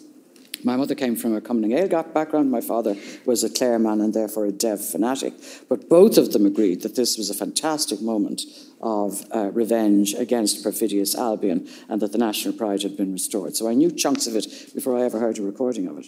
[0.64, 2.50] My mother came from a na nGaedheal background.
[2.50, 5.34] My father was a Clare man and therefore a Dev fanatic.
[5.68, 8.42] But both of them agreed that this was a fantastic moment
[8.80, 13.56] of uh, revenge against perfidious Albion and that the national pride had been restored.
[13.56, 16.06] So I knew chunks of it before I ever heard a recording of it.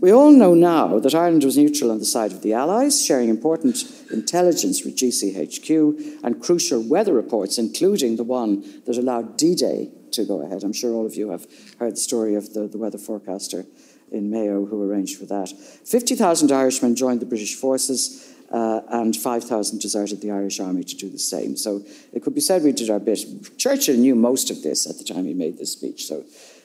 [0.00, 3.28] We all know now that Ireland was neutral on the side of the Allies, sharing
[3.28, 9.90] important intelligence with GCHQ and crucial weather reports, including the one that allowed D Day
[10.12, 10.64] to go ahead.
[10.64, 11.46] I'm sure all of you have
[11.78, 13.64] heard the story of the, the weather forecaster
[14.10, 15.50] in Mayo who arranged for that.
[15.84, 18.26] 50,000 Irishmen joined the British forces.
[18.50, 21.56] Uh, and 5,000 deserted the Irish army to do the same.
[21.56, 23.20] So it could be said we did our bit.
[23.58, 26.24] Churchill knew most of this at the time he made this speech, so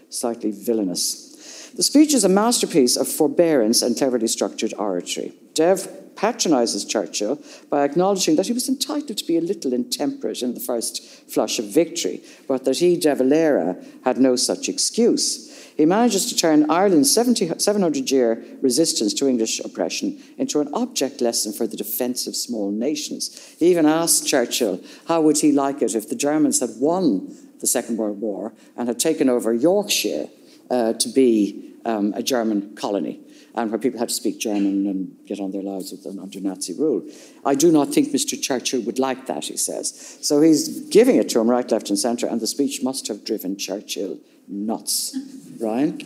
[0.09, 1.69] slightly villainous.
[1.75, 5.33] The speech is a masterpiece of forbearance and cleverly structured oratory.
[5.53, 10.53] Dev patronises Churchill by acknowledging that he was entitled to be a little intemperate in
[10.53, 15.51] the first flush of victory, but that he, De Valera, had no such excuse.
[15.75, 21.51] He manages to turn Ireland's 700 year resistance to English oppression into an object lesson
[21.51, 23.55] for the defence of small nations.
[23.59, 27.67] He even asked Churchill how would he like it if the Germans had won the
[27.67, 30.27] Second World War and had taken over Yorkshire
[30.69, 33.19] uh, to be um, a German colony
[33.53, 37.07] and where people had to speak German and get on their lives under Nazi rule.
[37.45, 38.39] I do not think Mr.
[38.39, 40.17] Churchill would like that, he says.
[40.21, 43.23] So he's giving it to him right, left, and centre, and the speech must have
[43.23, 45.17] driven Churchill nuts.
[45.59, 45.99] Ryan?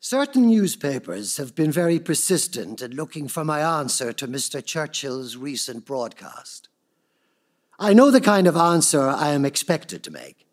[0.00, 4.64] Certain newspapers have been very persistent in looking for my answer to Mr.
[4.64, 6.68] Churchill's recent broadcast.
[7.78, 10.43] I know the kind of answer I am expected to make.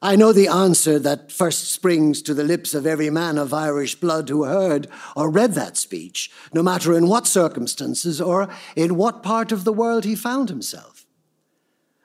[0.00, 3.96] I know the answer that first springs to the lips of every man of Irish
[3.96, 9.24] blood who heard or read that speech, no matter in what circumstances or in what
[9.24, 11.04] part of the world he found himself.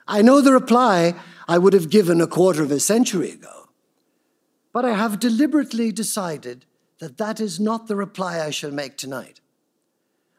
[0.08, 1.14] I know the reply
[1.46, 3.68] I would have given a quarter of a century ago,
[4.72, 6.66] but I have deliberately decided
[6.98, 9.40] that that is not the reply I shall make tonight.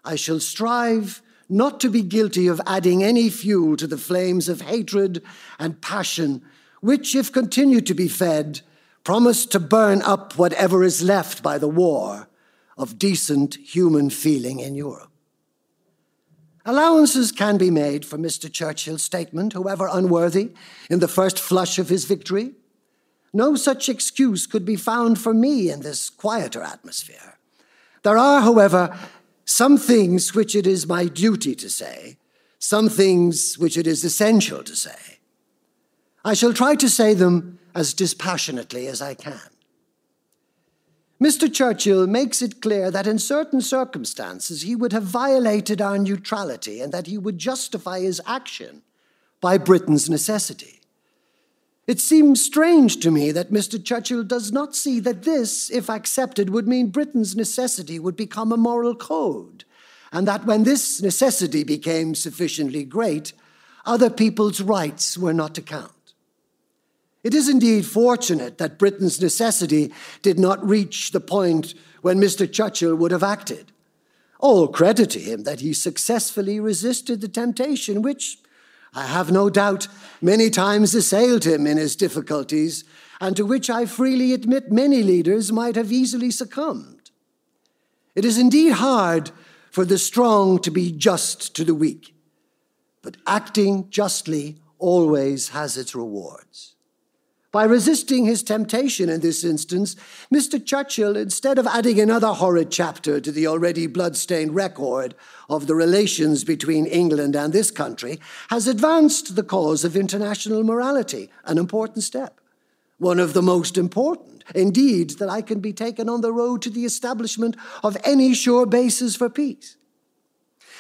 [0.04, 4.62] I shall strive not to be guilty of adding any fuel to the flames of
[4.62, 5.24] hatred
[5.58, 6.42] and passion
[6.86, 8.62] which, if continued to be fed,
[9.04, 12.30] promise to burn up whatever is left by the war
[12.78, 15.10] of decent human feeling in Europe.
[16.64, 18.52] Allowances can be made for Mr.
[18.52, 20.52] Churchill's statement, however unworthy,
[20.88, 22.54] in the first flush of his victory.
[23.34, 27.40] No such excuse could be found for me in this quieter atmosphere.
[28.04, 28.96] There are, however,
[29.44, 32.18] some things which it is my duty to say,
[32.60, 35.15] some things which it is essential to say.
[36.26, 39.40] I shall try to say them as dispassionately as I can.
[41.22, 41.52] Mr.
[41.54, 46.92] Churchill makes it clear that in certain circumstances he would have violated our neutrality and
[46.92, 48.82] that he would justify his action
[49.40, 50.82] by Britain's necessity.
[51.86, 53.82] It seems strange to me that Mr.
[53.82, 58.58] Churchill does not see that this, if accepted, would mean Britain's necessity would become a
[58.58, 59.64] moral code,
[60.12, 63.34] and that when this necessity became sufficiently great,
[63.86, 65.92] other people's rights were not to count.
[67.26, 72.50] It is indeed fortunate that Britain's necessity did not reach the point when Mr.
[72.50, 73.72] Churchill would have acted.
[74.40, 78.38] All credit to him that he successfully resisted the temptation which,
[78.94, 79.88] I have no doubt,
[80.22, 82.84] many times assailed him in his difficulties,
[83.20, 87.10] and to which I freely admit many leaders might have easily succumbed.
[88.14, 89.32] It is indeed hard
[89.72, 92.14] for the strong to be just to the weak,
[93.02, 96.75] but acting justly always has its rewards.
[97.56, 99.96] By resisting his temptation in this instance,
[100.30, 100.62] Mr.
[100.62, 105.16] Churchill, instead of adding another horrid chapter to the already blood-stained record
[105.50, 111.30] of the relations between England and this country, has advanced the cause of international morality,
[111.46, 112.42] an important step.
[112.98, 116.70] One of the most important, indeed, that I can be taken on the road to
[116.70, 119.78] the establishment of any sure basis for peace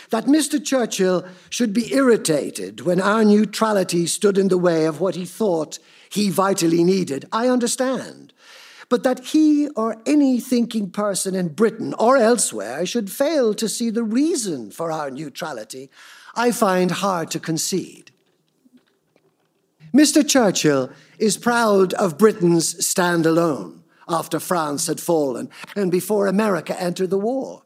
[0.09, 0.63] that Mr.
[0.63, 5.79] Churchill should be irritated when our neutrality stood in the way of what he thought
[6.09, 8.33] he vitally needed, I understand.
[8.87, 13.89] But that he or any thinking person in Britain or elsewhere should fail to see
[13.89, 15.89] the reason for our neutrality,
[16.35, 18.11] I find hard to concede.
[19.93, 20.27] Mr.
[20.27, 27.09] Churchill is proud of Britain's stand alone after France had fallen and before America entered
[27.09, 27.63] the war.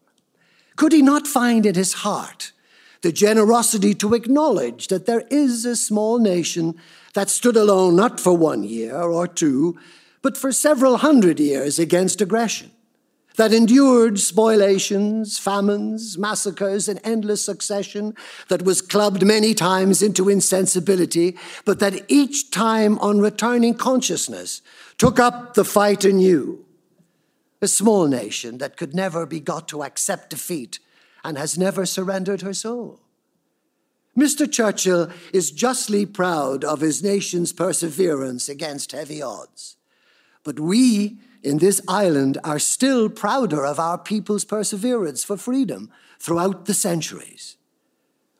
[0.79, 2.53] Could he not find in his heart
[3.01, 6.75] the generosity to acknowledge that there is a small nation
[7.15, 9.77] that stood alone not for one year or two,
[10.21, 12.71] but for several hundred years against aggression?
[13.35, 18.13] that endured spoliations, famines, massacres in endless succession,
[18.49, 24.61] that was clubbed many times into insensibility, but that each time on returning consciousness
[24.97, 26.65] took up the fight anew.
[27.61, 30.79] A small nation that could never be got to accept defeat
[31.23, 33.01] and has never surrendered her soul.
[34.17, 34.51] Mr.
[34.51, 39.77] Churchill is justly proud of his nation's perseverance against heavy odds.
[40.43, 45.89] But we in this island are still prouder of our people's perseverance for freedom
[46.19, 47.55] throughout the centuries.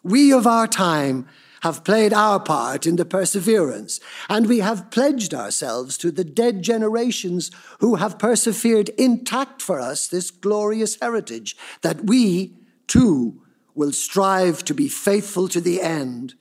[0.04, 1.28] We of our time
[1.62, 4.00] have played our part in the perseverance,
[4.30, 10.08] and we have pledged ourselves to the dead generations who have persevered intact for us
[10.08, 12.58] this glorious heritage, that we,
[12.88, 13.42] too,
[13.76, 16.36] will strive to be faithful to the end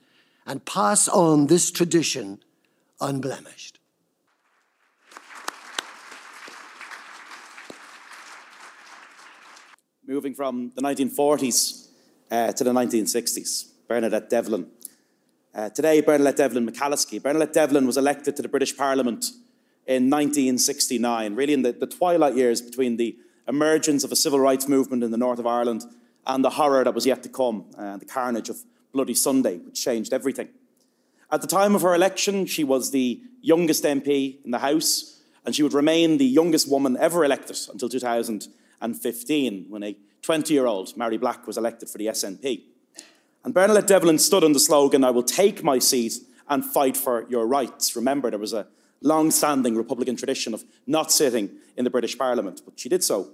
[0.45, 2.39] and pass on this tradition
[2.99, 3.79] unblemished.
[10.09, 11.87] moving from the 1940s
[12.31, 13.69] uh, to the 1960s.
[13.87, 14.65] Bernadette Devlin.
[15.53, 17.21] Uh, today, Bernadette Devlin McAliskey.
[17.21, 19.31] Bernadette Devlin was elected to the British Parliament
[19.87, 24.67] in 1969, really in the, the twilight years between the emergence of a civil rights
[24.67, 25.85] movement in the north of Ireland
[26.27, 28.59] and the horror that was yet to come, uh, the carnage of
[28.91, 30.49] Bloody Sunday, which changed everything.
[31.31, 35.55] At the time of her election, she was the youngest MP in the House, and
[35.55, 40.95] she would remain the youngest woman ever elected until 2015, when a 20 year old,
[40.95, 42.68] Mary Black, was elected for the SNP.
[43.49, 46.19] And Bernadette Devlin stood on the slogan, I will take my seat
[46.49, 47.95] and fight for your rights.
[47.95, 48.67] Remember, there was a
[49.01, 53.31] long standing Republican tradition of not sitting in the British Parliament, but she did so.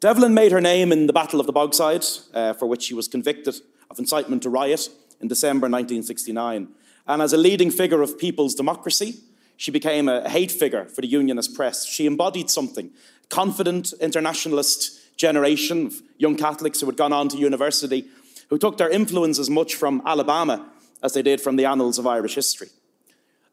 [0.00, 2.04] Devlin made her name in the Battle of the Bogside,
[2.34, 3.54] uh, for which she was convicted
[3.88, 4.88] of incitement to riot
[5.20, 6.66] in December 1969.
[7.06, 9.20] And as a leading figure of people's democracy,
[9.56, 11.86] she became a hate figure for the unionist press.
[11.86, 12.90] She embodied something
[13.28, 18.06] confident internationalist generation of young Catholics who had gone on to university,
[18.50, 20.68] who took their influence as much from Alabama
[21.02, 22.68] as they did from the annals of Irish history.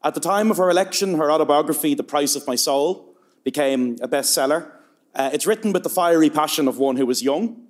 [0.04, 4.08] At the time of her election, her autobiography, The Price of My Soul, became a
[4.08, 4.70] bestseller.
[5.14, 7.62] Uh, it's written with the fiery passion of one who was young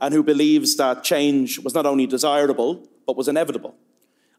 [0.00, 3.74] and who believes that change was not only desirable, but was inevitable.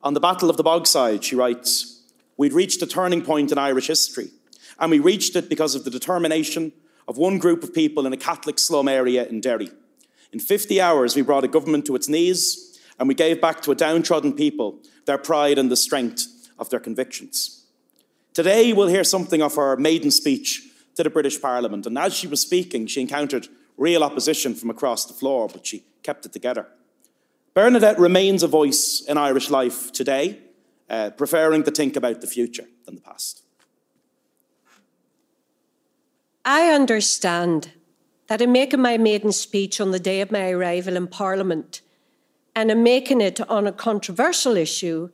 [0.04, 2.02] On the Battle of the Bogside, she writes,
[2.38, 4.30] We'd reached a turning point in Irish history,
[4.80, 6.72] and we reached it because of the determination
[7.08, 9.72] of one group of people in a Catholic slum area in Derry.
[10.32, 13.72] In 50 hours, we brought a government to its knees and we gave back to
[13.72, 17.66] a downtrodden people their pride and the strength of their convictions.
[18.34, 20.64] Today, we'll hear something of her maiden speech
[20.96, 21.86] to the British Parliament.
[21.86, 23.48] And as she was speaking, she encountered
[23.78, 26.68] real opposition from across the floor, but she kept it together.
[27.54, 30.40] Bernadette remains a voice in Irish life today,
[30.90, 33.44] uh, preferring to think about the future than the past.
[36.46, 37.72] I understand
[38.28, 41.82] that in making my maiden speech on the day of my arrival in Parliament
[42.56, 45.10] and in making it on a controversial issue,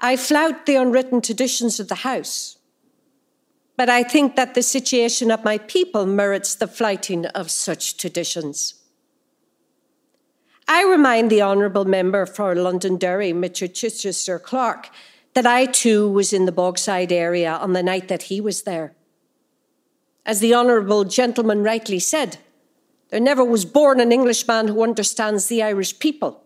[0.00, 2.58] I flout the unwritten traditions of the House.
[3.76, 8.74] But I think that the situation of my people merits the flouting of such traditions.
[10.68, 13.72] I remind the Honourable Member for Londonderry, Mr.
[13.72, 14.90] Chichester Clark,
[15.34, 18.94] that I too was in the Bogside area on the night that he was there.
[20.26, 22.38] As the Honourable Gentleman rightly said,
[23.10, 26.42] there never was born an Englishman who understands the Irish people.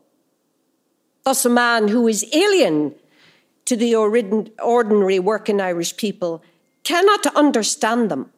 [1.24, 2.94] Thus, a man who is alien
[3.64, 6.42] to the ordinary working Irish people
[6.84, 8.30] cannot understand them.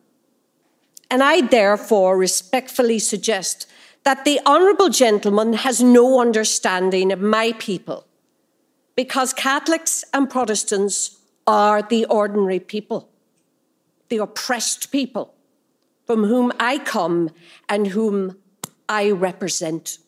[1.10, 3.66] And I therefore respectfully suggest
[4.04, 8.06] that the Honourable Gentleman has no understanding of my people,
[8.96, 13.09] because Catholics and Protestants are the ordinary people
[14.10, 15.34] the oppressed people
[16.04, 17.30] from whom I come
[17.68, 18.36] and whom
[18.88, 19.98] I represent.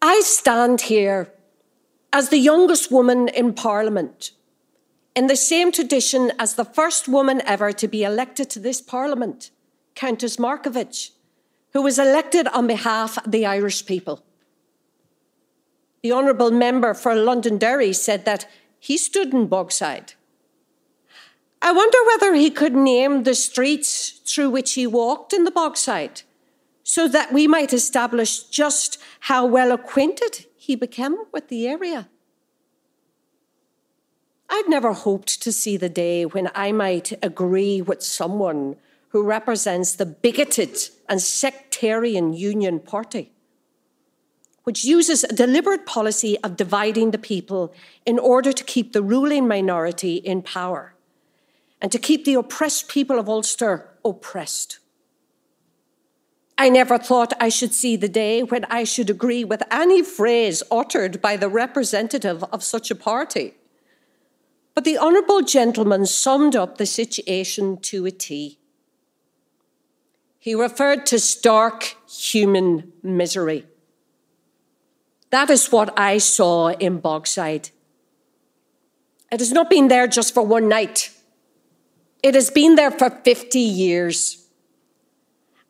[0.00, 1.32] I stand here
[2.12, 4.30] as the youngest woman in Parliament,
[5.16, 9.50] in the same tradition as the first woman ever to be elected to this Parliament,
[9.96, 11.10] Countess Markievicz,
[11.72, 14.22] who was elected on behalf of the Irish people.
[16.02, 20.14] The Honourable Member for Londonderry said that he stood in Bogside
[21.60, 26.22] I wonder whether he could name the streets through which he walked in the Bogside
[26.82, 32.08] so that we might establish just how well acquainted he became with the area.
[34.48, 38.76] I'd never hoped to see the day when I might agree with someone
[39.08, 40.78] who represents the bigoted
[41.08, 43.32] and sectarian Union Party,
[44.64, 47.74] which uses a deliberate policy of dividing the people
[48.06, 50.94] in order to keep the ruling minority in power
[51.80, 54.78] and to keep the oppressed people of Ulster oppressed.
[56.56, 60.62] I never thought I should see the day when I should agree with any phrase
[60.72, 63.54] uttered by the representative of such a party.
[64.74, 68.58] But the Honourable Gentleman summed up the situation to a T.
[70.40, 73.66] He referred to stark human misery.
[75.30, 77.70] That is what I saw in Bogside.
[79.30, 81.10] It has not been there just for one night.
[82.22, 84.46] It has been there for 50 years.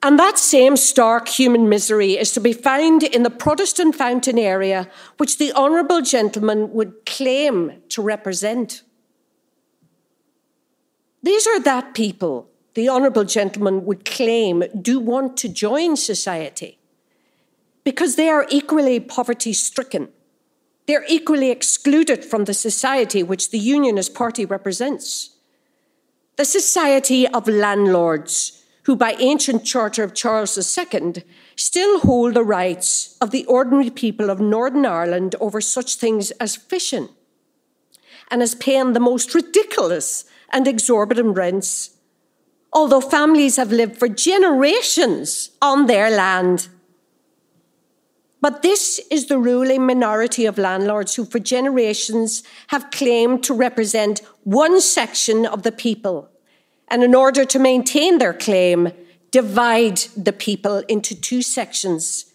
[0.03, 4.88] And that same stark human misery is to be found in the Protestant fountain area,
[5.16, 8.82] which the Honourable Gentleman would claim to represent.
[11.22, 16.78] These are that people the Honourable Gentleman would claim do want to join society
[17.82, 20.11] because they are equally poverty stricken.
[20.86, 25.38] They're equally excluded from the society which the Unionist Party represents.
[26.39, 31.24] The society of landlords who, by ancient charter of Charles II,
[31.57, 36.55] still hold the rights of the ordinary people of Northern Ireland over such things as
[36.55, 37.09] fishing
[38.30, 41.97] and as paying the most ridiculous and exorbitant rents,
[42.72, 46.68] although families have lived for generations on their land.
[48.41, 54.20] But this is the ruling minority of landlords who, for generations, have claimed to represent
[54.45, 56.30] one section of the people
[56.91, 58.93] and in order to maintain their claim,
[59.30, 62.32] divide the people into two sections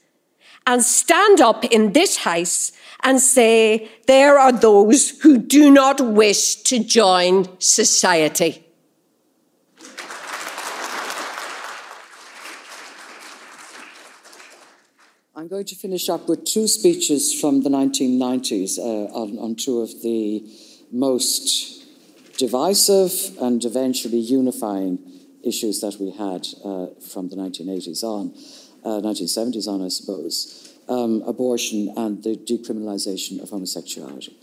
[0.65, 2.71] and stand up in this house
[3.03, 8.62] and say, there are those who do not wish to join society.
[15.35, 19.79] I'm going to finish up with two speeches from the 1990s uh, on, on two
[19.81, 20.47] of the
[20.91, 21.83] most
[22.37, 24.99] divisive and eventually unifying
[25.43, 28.31] issues that we had uh, from the 1980s on,
[28.85, 34.37] uh, 1970s on, I suppose, um, abortion and the decriminalisation of homosexuality.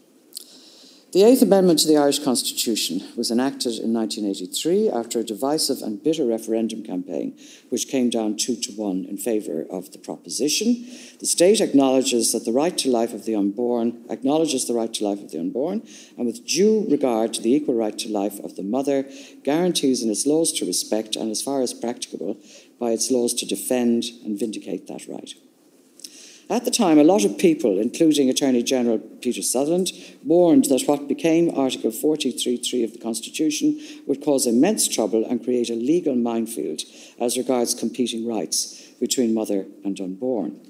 [1.13, 6.01] The Eighth Amendment to the Irish Constitution was enacted in 1983 after a divisive and
[6.01, 7.37] bitter referendum campaign,
[7.69, 10.87] which came down two to one in favour of the proposition.
[11.19, 15.05] The state acknowledges that the right to life of the unborn acknowledges the right to
[15.05, 15.83] life of the unborn,
[16.17, 19.05] and with due regard to the equal right to life of the mother,
[19.43, 22.39] guarantees in its laws to respect and, as far as practicable,
[22.79, 25.35] by its laws to defend and vindicate that right.
[26.51, 29.93] At the time, a lot of people, including Attorney General Peter Sutherland,
[30.25, 35.71] warned that what became Article 43.3 of the Constitution would cause immense trouble and create
[35.71, 36.83] a legal minefield
[37.21, 40.61] as regards competing rights between mother and unborn.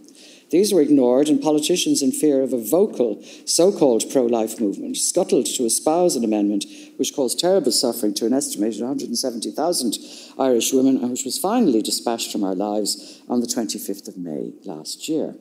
[0.51, 4.96] These were ignored, and politicians, in fear of a vocal so called pro life movement,
[4.96, 6.64] scuttled to espouse an amendment
[6.96, 9.98] which caused terrible suffering to an estimated 170,000
[10.38, 14.53] Irish women and which was finally dispatched from our lives on the 25th of May
[14.64, 15.36] last year.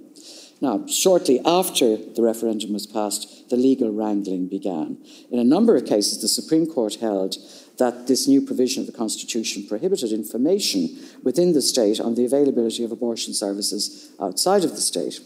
[0.61, 4.97] Now, shortly after the referendum was passed, the legal wrangling began.
[5.31, 7.37] In a number of cases, the Supreme Court held
[7.77, 12.83] that this new provision of the Constitution prohibited information within the state on the availability
[12.83, 15.21] of abortion services outside of the state.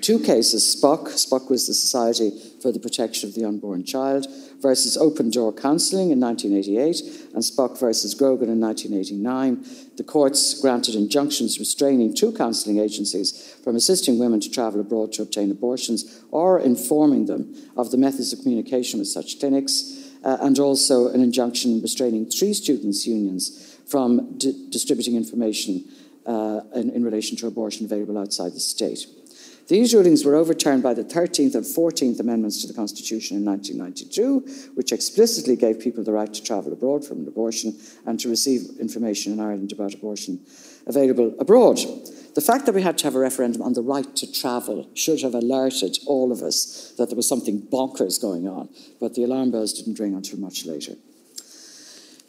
[0.00, 4.26] Two cases, SPUC, SPUC was the Society for the Protection of the Unborn Child,
[4.60, 9.64] versus Open Door Counselling in 1988, and SPUC versus Grogan in 1989.
[9.96, 15.22] The courts granted injunctions restraining two counselling agencies from assisting women to travel abroad to
[15.22, 19.94] obtain abortions or informing them of the methods of communication with such clinics,
[20.24, 24.36] uh, and also an injunction restraining three students' unions from
[24.70, 25.84] distributing information
[26.26, 29.06] uh, in, in relation to abortion available outside the state.
[29.68, 34.72] These rulings were overturned by the 13th and 14th Amendments to the Constitution in 1992,
[34.74, 38.62] which explicitly gave people the right to travel abroad from an abortion and to receive
[38.80, 40.40] information in Ireland about abortion
[40.86, 41.78] available abroad.
[42.34, 45.20] The fact that we had to have a referendum on the right to travel should
[45.20, 49.50] have alerted all of us that there was something bonkers going on, but the alarm
[49.50, 50.94] bells didn't ring until much later.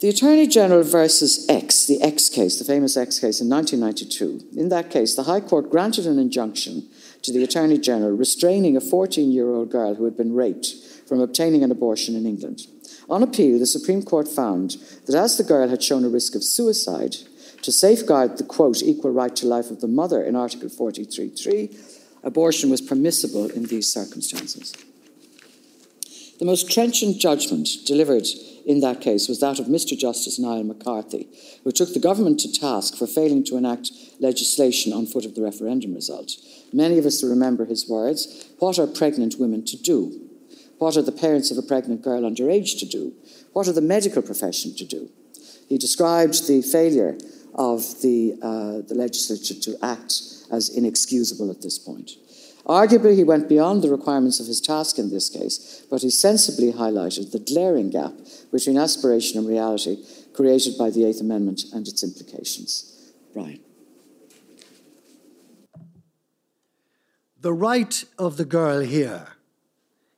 [0.00, 4.70] The Attorney General versus X, the X case, the famous X case in 1992, in
[4.70, 6.88] that case, the High Court granted an injunction
[7.22, 10.74] to the Attorney General restraining a 14 year old girl who had been raped
[11.06, 12.62] from obtaining an abortion in England.
[13.08, 16.44] On appeal, the Supreme Court found that as the girl had shown a risk of
[16.44, 17.16] suicide,
[17.62, 22.70] to safeguard the quote equal right to life of the mother in Article 43.3, abortion
[22.70, 24.74] was permissible in these circumstances.
[26.38, 28.26] The most trenchant judgment delivered
[28.64, 29.98] in that case was that of Mr.
[29.98, 31.28] Justice Niall McCarthy,
[31.64, 33.90] who took the government to task for failing to enact
[34.20, 36.32] legislation on foot of the referendum result.
[36.72, 40.28] Many of us remember his words What are pregnant women to do?
[40.78, 43.12] What are the parents of a pregnant girl underage to do?
[43.52, 45.10] What are the medical profession to do?
[45.68, 47.18] He described the failure
[47.54, 50.14] of the, uh, the legislature to act
[50.50, 52.12] as inexcusable at this point.
[52.66, 56.72] Arguably, he went beyond the requirements of his task in this case, but he sensibly
[56.72, 58.12] highlighted the glaring gap
[58.52, 60.04] between aspiration and reality
[60.34, 63.12] created by the Eighth Amendment and its implications.
[63.34, 63.60] Brian.
[67.42, 69.28] The right of the girl here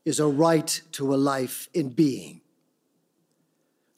[0.04, 2.40] is a right to a life in being.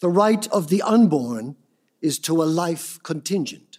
[0.00, 1.56] The right of the unborn
[2.02, 3.78] is to a life contingent.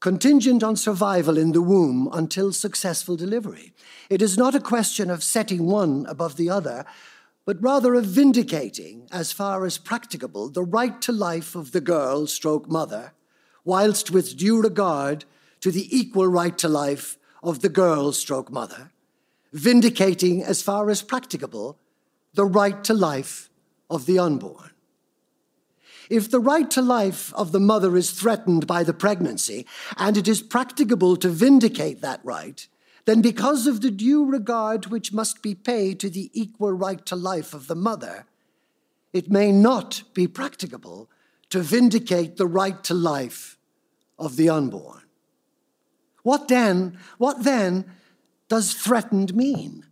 [0.00, 3.74] Contingent on survival in the womb until successful delivery.
[4.08, 6.86] It is not a question of setting one above the other,
[7.44, 12.26] but rather of vindicating, as far as practicable, the right to life of the girl
[12.26, 13.12] stroke mother,
[13.62, 15.26] whilst with due regard
[15.60, 18.90] to the equal right to life of the girl stroke mother,
[19.52, 21.78] vindicating, as far as practicable,
[22.34, 23.48] the right to life
[23.88, 24.70] of the unborn.
[26.10, 29.64] If the right to life of the mother is threatened by the pregnancy,
[29.96, 32.66] and it is practicable to vindicate that right,
[33.04, 37.14] then because of the due regard which must be paid to the equal right to
[37.14, 38.26] life of the mother,
[39.12, 41.08] it may not be practicable
[41.50, 43.56] to vindicate the right to life
[44.18, 45.05] of the unborn.
[46.26, 47.84] What then, what then
[48.48, 49.86] does threatened mean?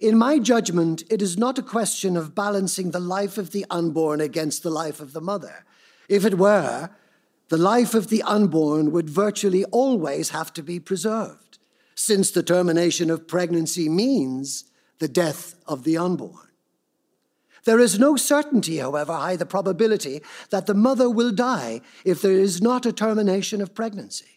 [0.00, 4.20] In my judgment, it is not a question of balancing the life of the unborn
[4.20, 5.64] against the life of the mother.
[6.08, 6.90] If it were,
[7.48, 11.58] the life of the unborn would virtually always have to be preserved,
[11.96, 14.66] since the termination of pregnancy means
[15.00, 16.50] the death of the unborn.
[17.64, 22.30] There is no certainty, however high the probability, that the mother will die if there
[22.30, 24.31] is not a termination of pregnancy.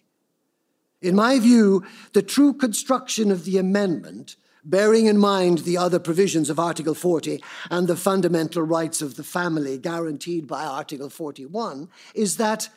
[1.02, 1.84] In my view,
[2.14, 4.36] the true construction of the amendment
[4.66, 9.24] bearing in mind the other provisions of Article 40 and the fundamental rights of the
[9.24, 12.70] family guaranteed by Article 41, is that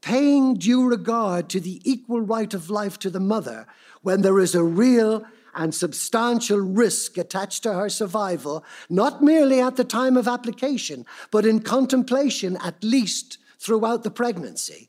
[0.00, 3.66] paying due regard to the equal right of life to the mother
[4.02, 9.76] when there is a real and substantial risk attached to her survival, not merely at
[9.76, 14.88] the time of application, but in contemplation at least throughout the pregnancy,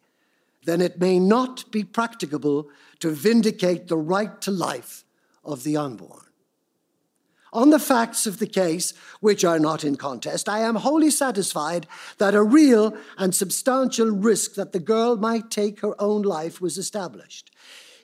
[0.65, 5.03] then it may not be practicable to vindicate the right to life
[5.43, 6.21] of the unborn.
[7.53, 11.85] On the facts of the case, which are not in contest, I am wholly satisfied
[12.17, 16.79] that a real and substantial risk that the girl might take her own life was
[16.79, 17.51] established.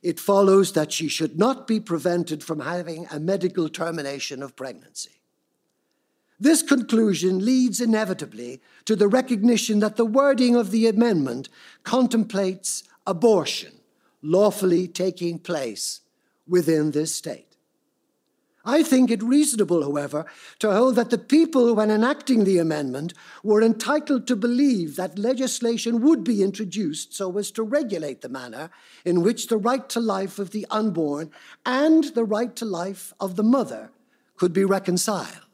[0.04, 5.19] It follows that she should not be prevented from having a medical termination of pregnancy.
[6.40, 11.50] This conclusion leads inevitably to the recognition that the wording of the amendment
[11.84, 13.74] contemplates abortion
[14.22, 16.02] lawfully taking place
[16.48, 17.46] within this state.
[18.66, 20.26] I think it reasonable, however,
[20.60, 26.02] to hold that the people, when enacting the amendment, were entitled to believe that legislation
[26.02, 28.70] would be introduced so as to regulate the manner
[29.06, 31.32] in which the right to life of the unborn
[31.66, 33.92] and the right to life of the mother
[34.36, 35.49] could be reconciled.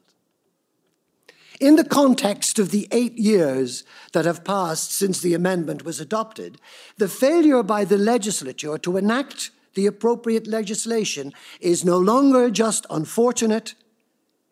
[1.60, 6.60] In the context of the eight years that have passed since the amendment was adopted,
[6.98, 13.74] the failure by the legislature to enact the appropriate legislation is no longer just unfortunate,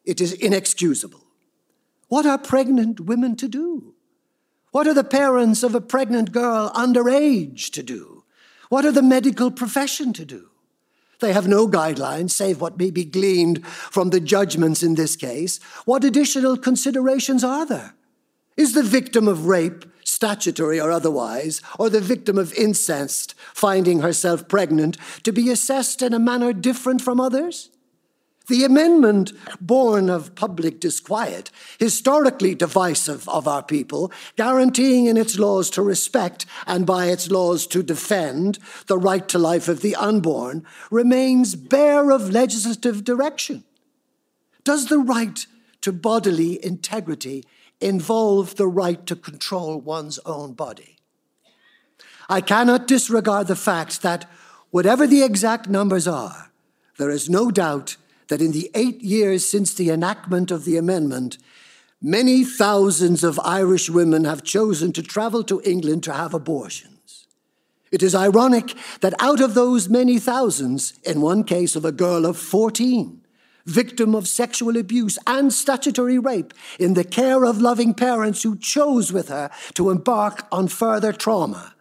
[0.05, 1.25] it is inexcusable.
[2.09, 3.95] What are pregnant women to do?
[4.71, 8.25] What are the parents of a pregnant girl underage to do?
[8.69, 10.51] What are the medical profession to do?
[11.21, 15.59] They have no guidelines save what may be gleaned from the judgments in this case.
[15.85, 17.95] What additional considerations are there?
[18.57, 24.49] Is the victim of rape, statutory or otherwise, or the victim of incest finding herself
[24.49, 27.71] pregnant to be assessed in a manner different from others?
[28.47, 35.71] The amendment, born of public disquiet, historically divisive of our people, guaranteeing in its laws
[35.71, 40.65] to respect and by its laws to defend the right to life of the unborn,
[40.91, 43.65] remains bare of legislative direction.
[44.63, 45.47] Does the right
[45.81, 47.45] to bodily integrity
[47.81, 50.97] involve the right to control one's own body.
[52.29, 54.25] I cannot disregard the fact that,
[54.71, 56.51] whatever the exact numbers are,
[56.97, 57.99] there is no doubt
[58.29, 61.39] that in the eight years since the enactment of the amendment,
[62.01, 67.27] many thousands of Irish women have chosen to travel to England to have abortions.
[67.91, 72.27] It is ironic that out of those many thousands, in one case of a girl
[72.27, 73.21] of 14,
[73.67, 79.13] victim of sexual abuse and statutory rape, in the care of loving parents who chose
[79.13, 81.75] with her to embark on further trauma.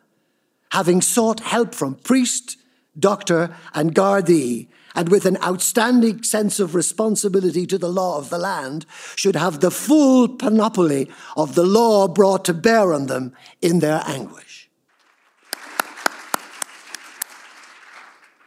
[0.71, 2.57] Having sought help from priest,
[2.97, 8.37] doctor, and Gardaí, and with an outstanding sense of responsibility to the law of the
[8.37, 8.85] land
[9.15, 14.01] should have the full panoply of the law brought to bear on them in their
[14.05, 14.69] anguish.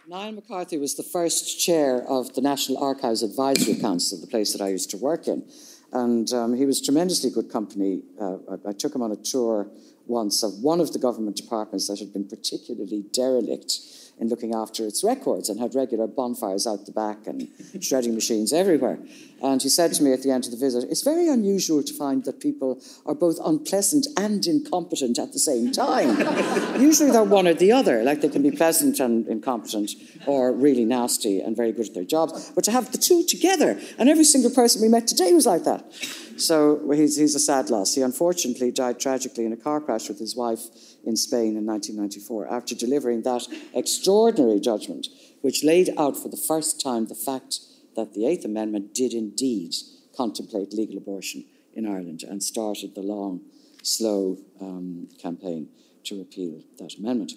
[0.08, 4.62] Niall McCarthy was the first chair of the National Archives Advisory Council, the place that
[4.62, 5.44] I used to work in.
[5.92, 8.02] And um, he was tremendously good company.
[8.20, 9.68] Uh, I, I took him on a tour
[10.06, 13.80] once of one of the government departments that had been particularly derelict
[14.18, 17.48] in looking after its records and had regular bonfires out the back and
[17.80, 18.98] shredding machines everywhere.
[19.42, 21.92] And he said to me at the end of the visit, It's very unusual to
[21.92, 26.80] find that people are both unpleasant and incompetent at the same time.
[26.80, 29.90] Usually they're one or the other, like they can be pleasant and incompetent
[30.26, 32.50] or really nasty and very good at their jobs.
[32.54, 35.64] But to have the two together, and every single person we met today was like
[35.64, 35.92] that.
[36.38, 37.94] So he's, he's a sad loss.
[37.94, 40.60] He unfortunately died tragically in a car crash with his wife
[41.06, 45.06] in Spain in 1994 after delivering that extraordinary judgment,
[45.40, 47.60] which laid out for the first time the fact
[47.94, 49.74] that the Eighth Amendment did indeed
[50.16, 53.40] contemplate legal abortion in Ireland and started the long,
[53.82, 55.68] slow um, campaign
[56.04, 57.32] to repeal that amendment.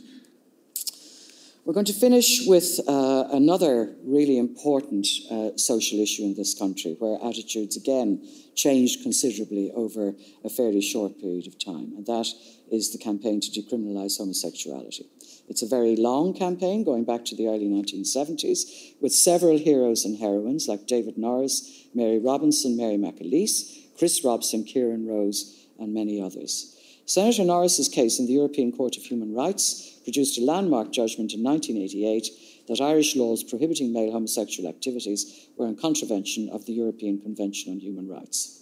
[1.66, 6.95] We're going to finish with uh, another really important uh, social issue in this country
[6.97, 12.28] where attitudes again changed considerably over a fairly short period of time, and that
[12.72, 15.05] is the campaign to decriminalise homosexuality.
[15.49, 20.18] It's a very long campaign going back to the early 1970s with several heroes and
[20.18, 26.78] heroines like David Norris, Mary Robinson, Mary McAleese, Chris Robson, Kieran Rose, and many others.
[27.10, 31.41] Senator Norris's case in the European Court of Human Rights produced a landmark judgment in
[31.41, 32.30] 1988
[32.68, 37.80] that Irish laws prohibiting male homosexual activities were in contravention of the European Convention on
[37.80, 38.62] Human Rights.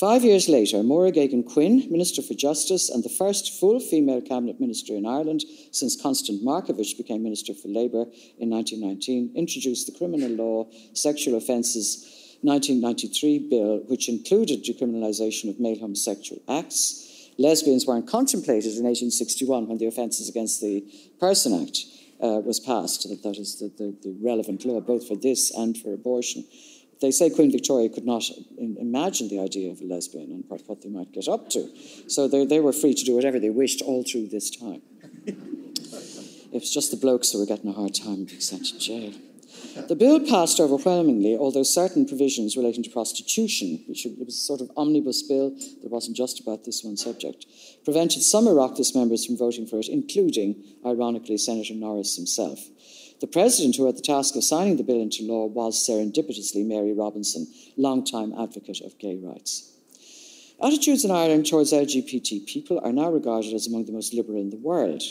[0.00, 4.58] Five years later, Máire Geoghegan Quinn, Minister for Justice and the first full female cabinet
[4.58, 8.06] minister in Ireland since Constance Markievicz became Minister for Labour
[8.38, 15.78] in 1919, introduced the criminal law Sexual Offences 1993 bill, which included decriminalisation of male
[15.78, 17.04] homosexual acts.
[17.38, 20.84] Lesbians weren't contemplated in 1861 when the Offences Against the
[21.20, 21.78] Person Act
[22.20, 23.08] uh, was passed.
[23.08, 26.44] That, that is the, the, the relevant law both for this and for abortion
[27.00, 28.24] they say Queen Victoria could not
[28.58, 31.68] imagine the idea of a lesbian and what they might get up to.
[32.08, 34.82] So they, they were free to do whatever they wished all through this time.
[35.26, 39.12] it was just the blokes who were getting a hard time being sent to jail.
[39.88, 44.60] The bill passed overwhelmingly, although certain provisions relating to prostitution, which it was a sort
[44.60, 47.46] of omnibus bill that wasn't just about this one subject,
[47.84, 52.68] prevented some Oireachtas members from voting for it, including, ironically, Senator Norris himself.
[53.20, 56.92] The president who had the task of signing the bill into law was serendipitously Mary
[56.92, 57.46] Robinson,
[57.76, 59.72] long-time advocate of gay rights.
[60.62, 64.50] Attitudes in Ireland towards LGBT people are now regarded as among the most liberal in
[64.50, 65.02] the world.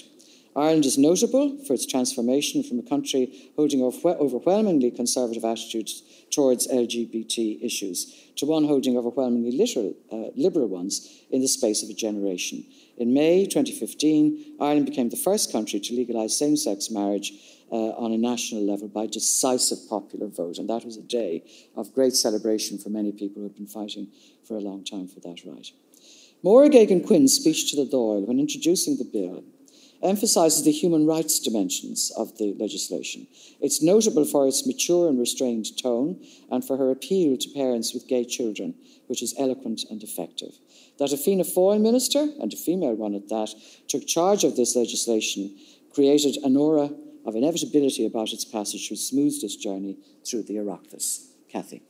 [0.58, 6.02] Ireland is notable for its transformation from a country holding overwhelmingly conservative attitudes
[6.32, 11.92] towards LGBT issues to one holding overwhelmingly literal, uh, liberal ones in the space of
[11.92, 12.66] a generation.
[12.98, 17.34] In May 2015, Ireland became the first country to legalise same sex marriage
[17.72, 20.58] uh, on a national level by decisive popular vote.
[20.58, 21.44] And that was a day
[21.76, 24.08] of great celebration for many people who have been fighting
[24.44, 25.70] for a long time for that right.
[26.44, 29.44] Máire Geoghegan Quinn's speech to the Dáil when introducing the bill
[30.04, 33.28] emphasises the human rights dimensions of the legislation.
[33.60, 38.08] It's notable for its mature and restrained tone and for her appeal to parents with
[38.08, 38.76] gay children,
[39.08, 40.54] which is eloquent and effective.
[41.00, 43.54] That a Fianna Fáil minister, and a female one at that,
[43.88, 45.58] took charge of this legislation
[45.94, 46.92] created an aura
[47.26, 51.32] of inevitability about its passage which smooths its journey through the Oireachtas.
[51.50, 51.82] Cathy.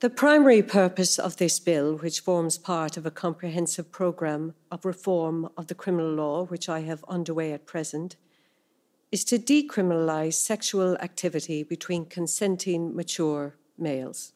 [0.00, 5.48] The primary purpose of this bill, which forms part of a comprehensive programme of reform
[5.56, 8.16] of the criminal law, which I have underway at present,
[9.10, 14.34] is to decriminalise sexual activity between consenting mature males.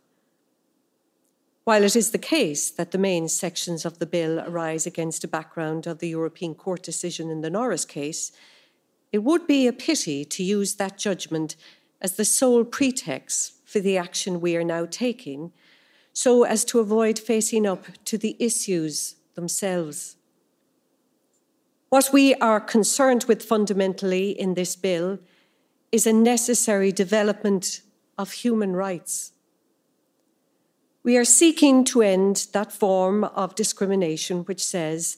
[1.64, 5.28] While it is the case that the main sections of the bill arise against a
[5.28, 8.32] background of the European Court decision in the Norris case,
[9.12, 11.54] it would be a pity to use that judgment
[12.00, 15.52] as the sole pretext for the action we are now taking,
[16.12, 20.16] so as to avoid facing up to the issues themselves.
[21.88, 25.20] What we are concerned with fundamentally in this bill
[25.92, 27.82] is a necessary development
[28.18, 29.32] of human rights.
[31.04, 35.16] We are seeking to end that form of discrimination which says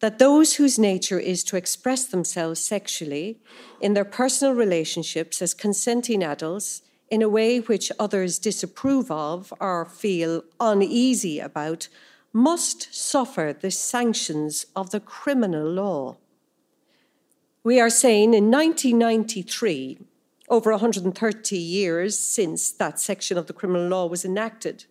[0.00, 3.38] that those whose nature is to express themselves sexually
[3.80, 6.82] in their personal relationships as consenting adults
[7.12, 11.86] in a way which others disapprove of or feel uneasy about
[12.32, 16.16] must suffer the sanctions of the criminal law.
[17.62, 19.98] We are saying in 1993,
[20.48, 24.86] over 130 years since that section of the criminal law was enacted,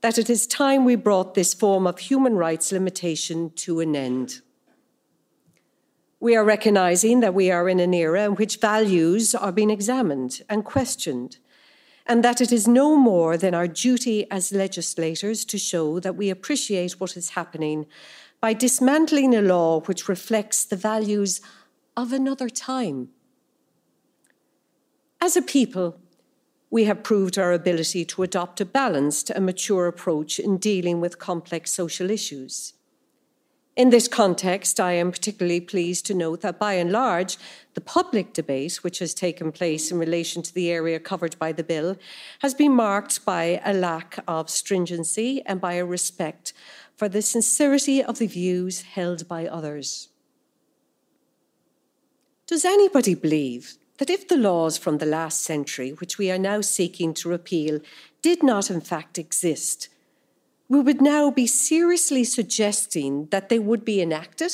[0.00, 4.40] that it is time we brought this form of human rights limitation to an end.
[6.20, 10.40] We are recognizing that we are in an era in which values are being examined
[10.48, 11.36] and questioned,
[12.10, 16.28] and that it is no more than our duty as legislators to show that we
[16.28, 17.86] appreciate what is happening
[18.40, 21.40] by dismantling a law which reflects the values
[21.96, 23.10] of another time.
[25.20, 26.00] As a people,
[26.68, 31.20] we have proved our ability to adopt a balanced and mature approach in dealing with
[31.20, 32.72] complex social issues.
[33.80, 37.38] In this context, I am particularly pleased to note that by and large,
[37.72, 41.64] the public debate which has taken place in relation to the area covered by the
[41.64, 41.96] bill
[42.40, 46.52] has been marked by a lack of stringency and by a respect
[46.94, 50.10] for the sincerity of the views held by others.
[52.46, 56.60] Does anybody believe that if the laws from the last century, which we are now
[56.60, 57.80] seeking to repeal,
[58.20, 59.88] did not in fact exist,
[60.70, 64.52] we would now be seriously suggesting that they would be enacted?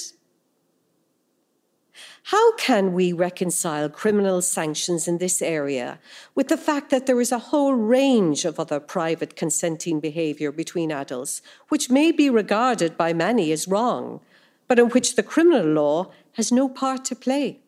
[2.24, 6.00] How can we reconcile criminal sanctions in this area
[6.34, 10.90] with the fact that there is a whole range of other private consenting behaviour between
[10.90, 14.20] adults, which may be regarded by many as wrong,
[14.66, 17.60] but in which the criminal law has no part to play?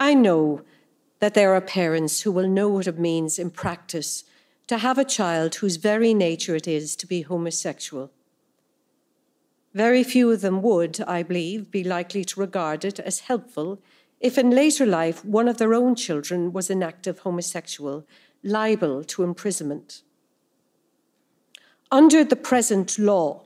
[0.00, 0.62] I know
[1.20, 4.24] that there are parents who will know what it means in practice
[4.66, 8.10] to have a child whose very nature it is to be homosexual.
[9.74, 13.80] Very few of them would, I believe, be likely to regard it as helpful
[14.20, 18.06] if in later life one of their own children was an active homosexual,
[18.42, 20.02] liable to imprisonment.
[21.90, 23.44] Under the present law,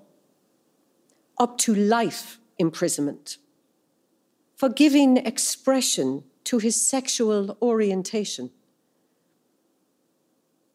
[1.39, 3.39] up to life imprisonment
[4.57, 8.51] for giving expression to his sexual orientation.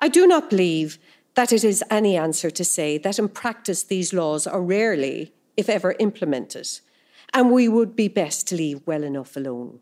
[0.05, 0.99] I do not believe
[1.33, 5.67] that it is any answer to say that in practice these laws are rarely, if
[5.67, 6.67] ever, implemented,
[7.33, 9.79] and we would be best to leave well enough alone.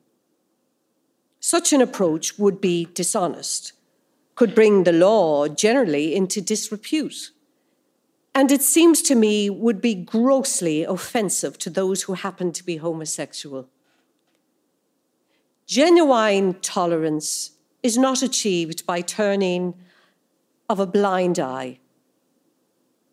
[1.41, 3.73] Such an approach would be dishonest,
[4.35, 7.31] could bring the law generally into disrepute,
[8.33, 12.77] and it seems to me would be grossly offensive to those who happen to be
[12.77, 13.67] homosexual.
[15.67, 17.51] Genuine tolerance
[17.83, 19.73] is not achieved by turning
[20.73, 21.77] of a blind eye.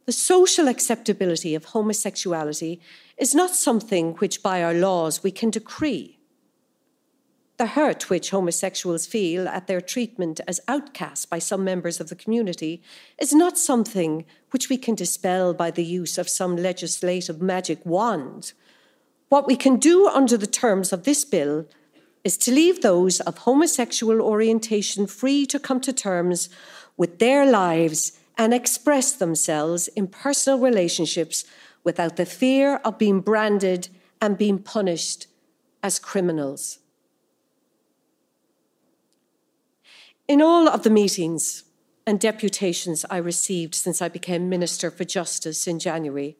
[0.06, 2.80] The social acceptability of homosexuality
[3.18, 6.18] is not something which, by our laws, we can decree.
[7.58, 12.16] The hurt which homosexuals feel at their treatment as outcasts by some members of the
[12.16, 12.82] community
[13.18, 18.54] is not something which we can dispel by the use of some legislative magic wand.
[19.28, 21.66] What we can do under the terms of this bill
[22.24, 26.48] is to leave those of homosexual orientation free to come to terms
[27.00, 31.46] with their lives and express themselves in personal relationships
[31.82, 33.88] without the fear of being branded
[34.20, 35.26] and being punished
[35.82, 36.78] as criminals.
[40.28, 41.64] In all of the meetings
[42.06, 46.36] and deputations I received since I became Minister for Justice in January,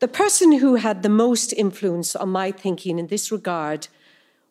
[0.00, 3.86] the person who had the most influence on my thinking in this regard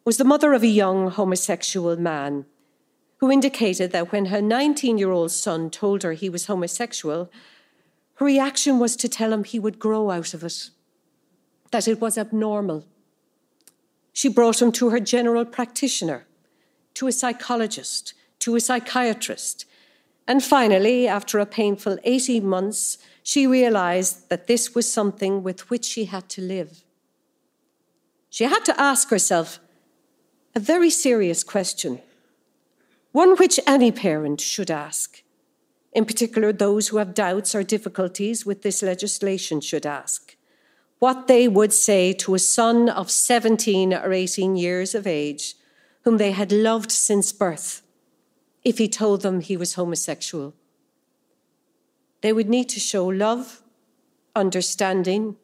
[0.05, 2.45] was the mother of a young homosexual man
[3.23, 7.31] who indicated that when her 19 year old son told her he was homosexual,
[8.15, 10.69] her reaction was to tell him he would grow out of it,
[11.71, 12.85] that it was abnormal.
[14.11, 16.25] She brought him to her general practitioner,
[16.95, 19.67] to a psychologist, to a psychiatrist,
[20.27, 25.85] and finally, after a painful 18 months, she realized that this was something with which
[25.85, 26.83] she had to live.
[28.29, 29.61] She had to ask herself
[30.53, 32.01] a very serious question
[33.13, 35.23] one which any parent should ask.
[35.93, 40.35] In particular, those who have doubts or difficulties with this legislation should ask
[40.99, 45.55] what they would say to a son of 17 or 18 years of age
[46.03, 47.81] whom they had loved since birth
[48.63, 50.53] if he told them he was homosexual.
[52.21, 53.61] They would need to show love,
[54.33, 55.35] understanding,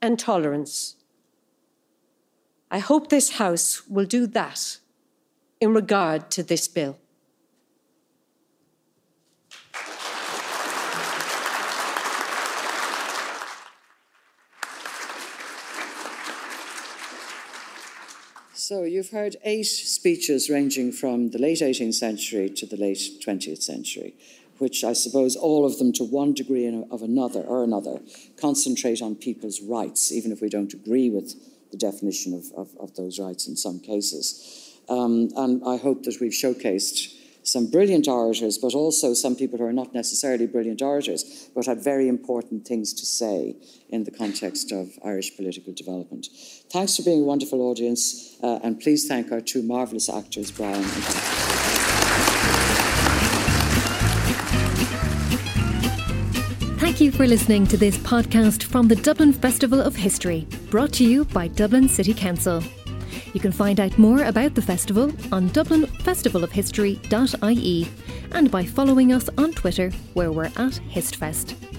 [0.00, 0.96] and tolerance.
[2.70, 4.78] I hope this House will do that
[5.60, 6.98] in regard to this bill.
[18.68, 23.62] So, you've heard eight speeches ranging from the late 18th century to the late 20th
[23.62, 24.14] century,
[24.58, 28.00] which I suppose all of them, to one degree of another or another,
[28.40, 31.36] concentrate on people's rights, even if we don't agree with
[31.70, 34.65] the definition of, of, of those rights in some cases.
[34.88, 37.14] Um, and I hope that we've showcased
[37.46, 41.82] some brilliant orators, but also some people who are not necessarily brilliant orators, but had
[41.82, 43.54] very important things to say
[43.88, 46.26] in the context of Irish political development.
[46.70, 50.82] Thanks for being a wonderful audience, uh, and please thank our two marvellous actors, Brian
[50.82, 51.76] and
[56.80, 61.04] Thank you for listening to this podcast from the Dublin Festival of History, brought to
[61.04, 62.62] you by Dublin City Council.
[63.32, 67.88] You can find out more about the festival on dublinfestivalofhistory.ie
[68.32, 71.75] and by following us on Twitter, where we're at HistFest.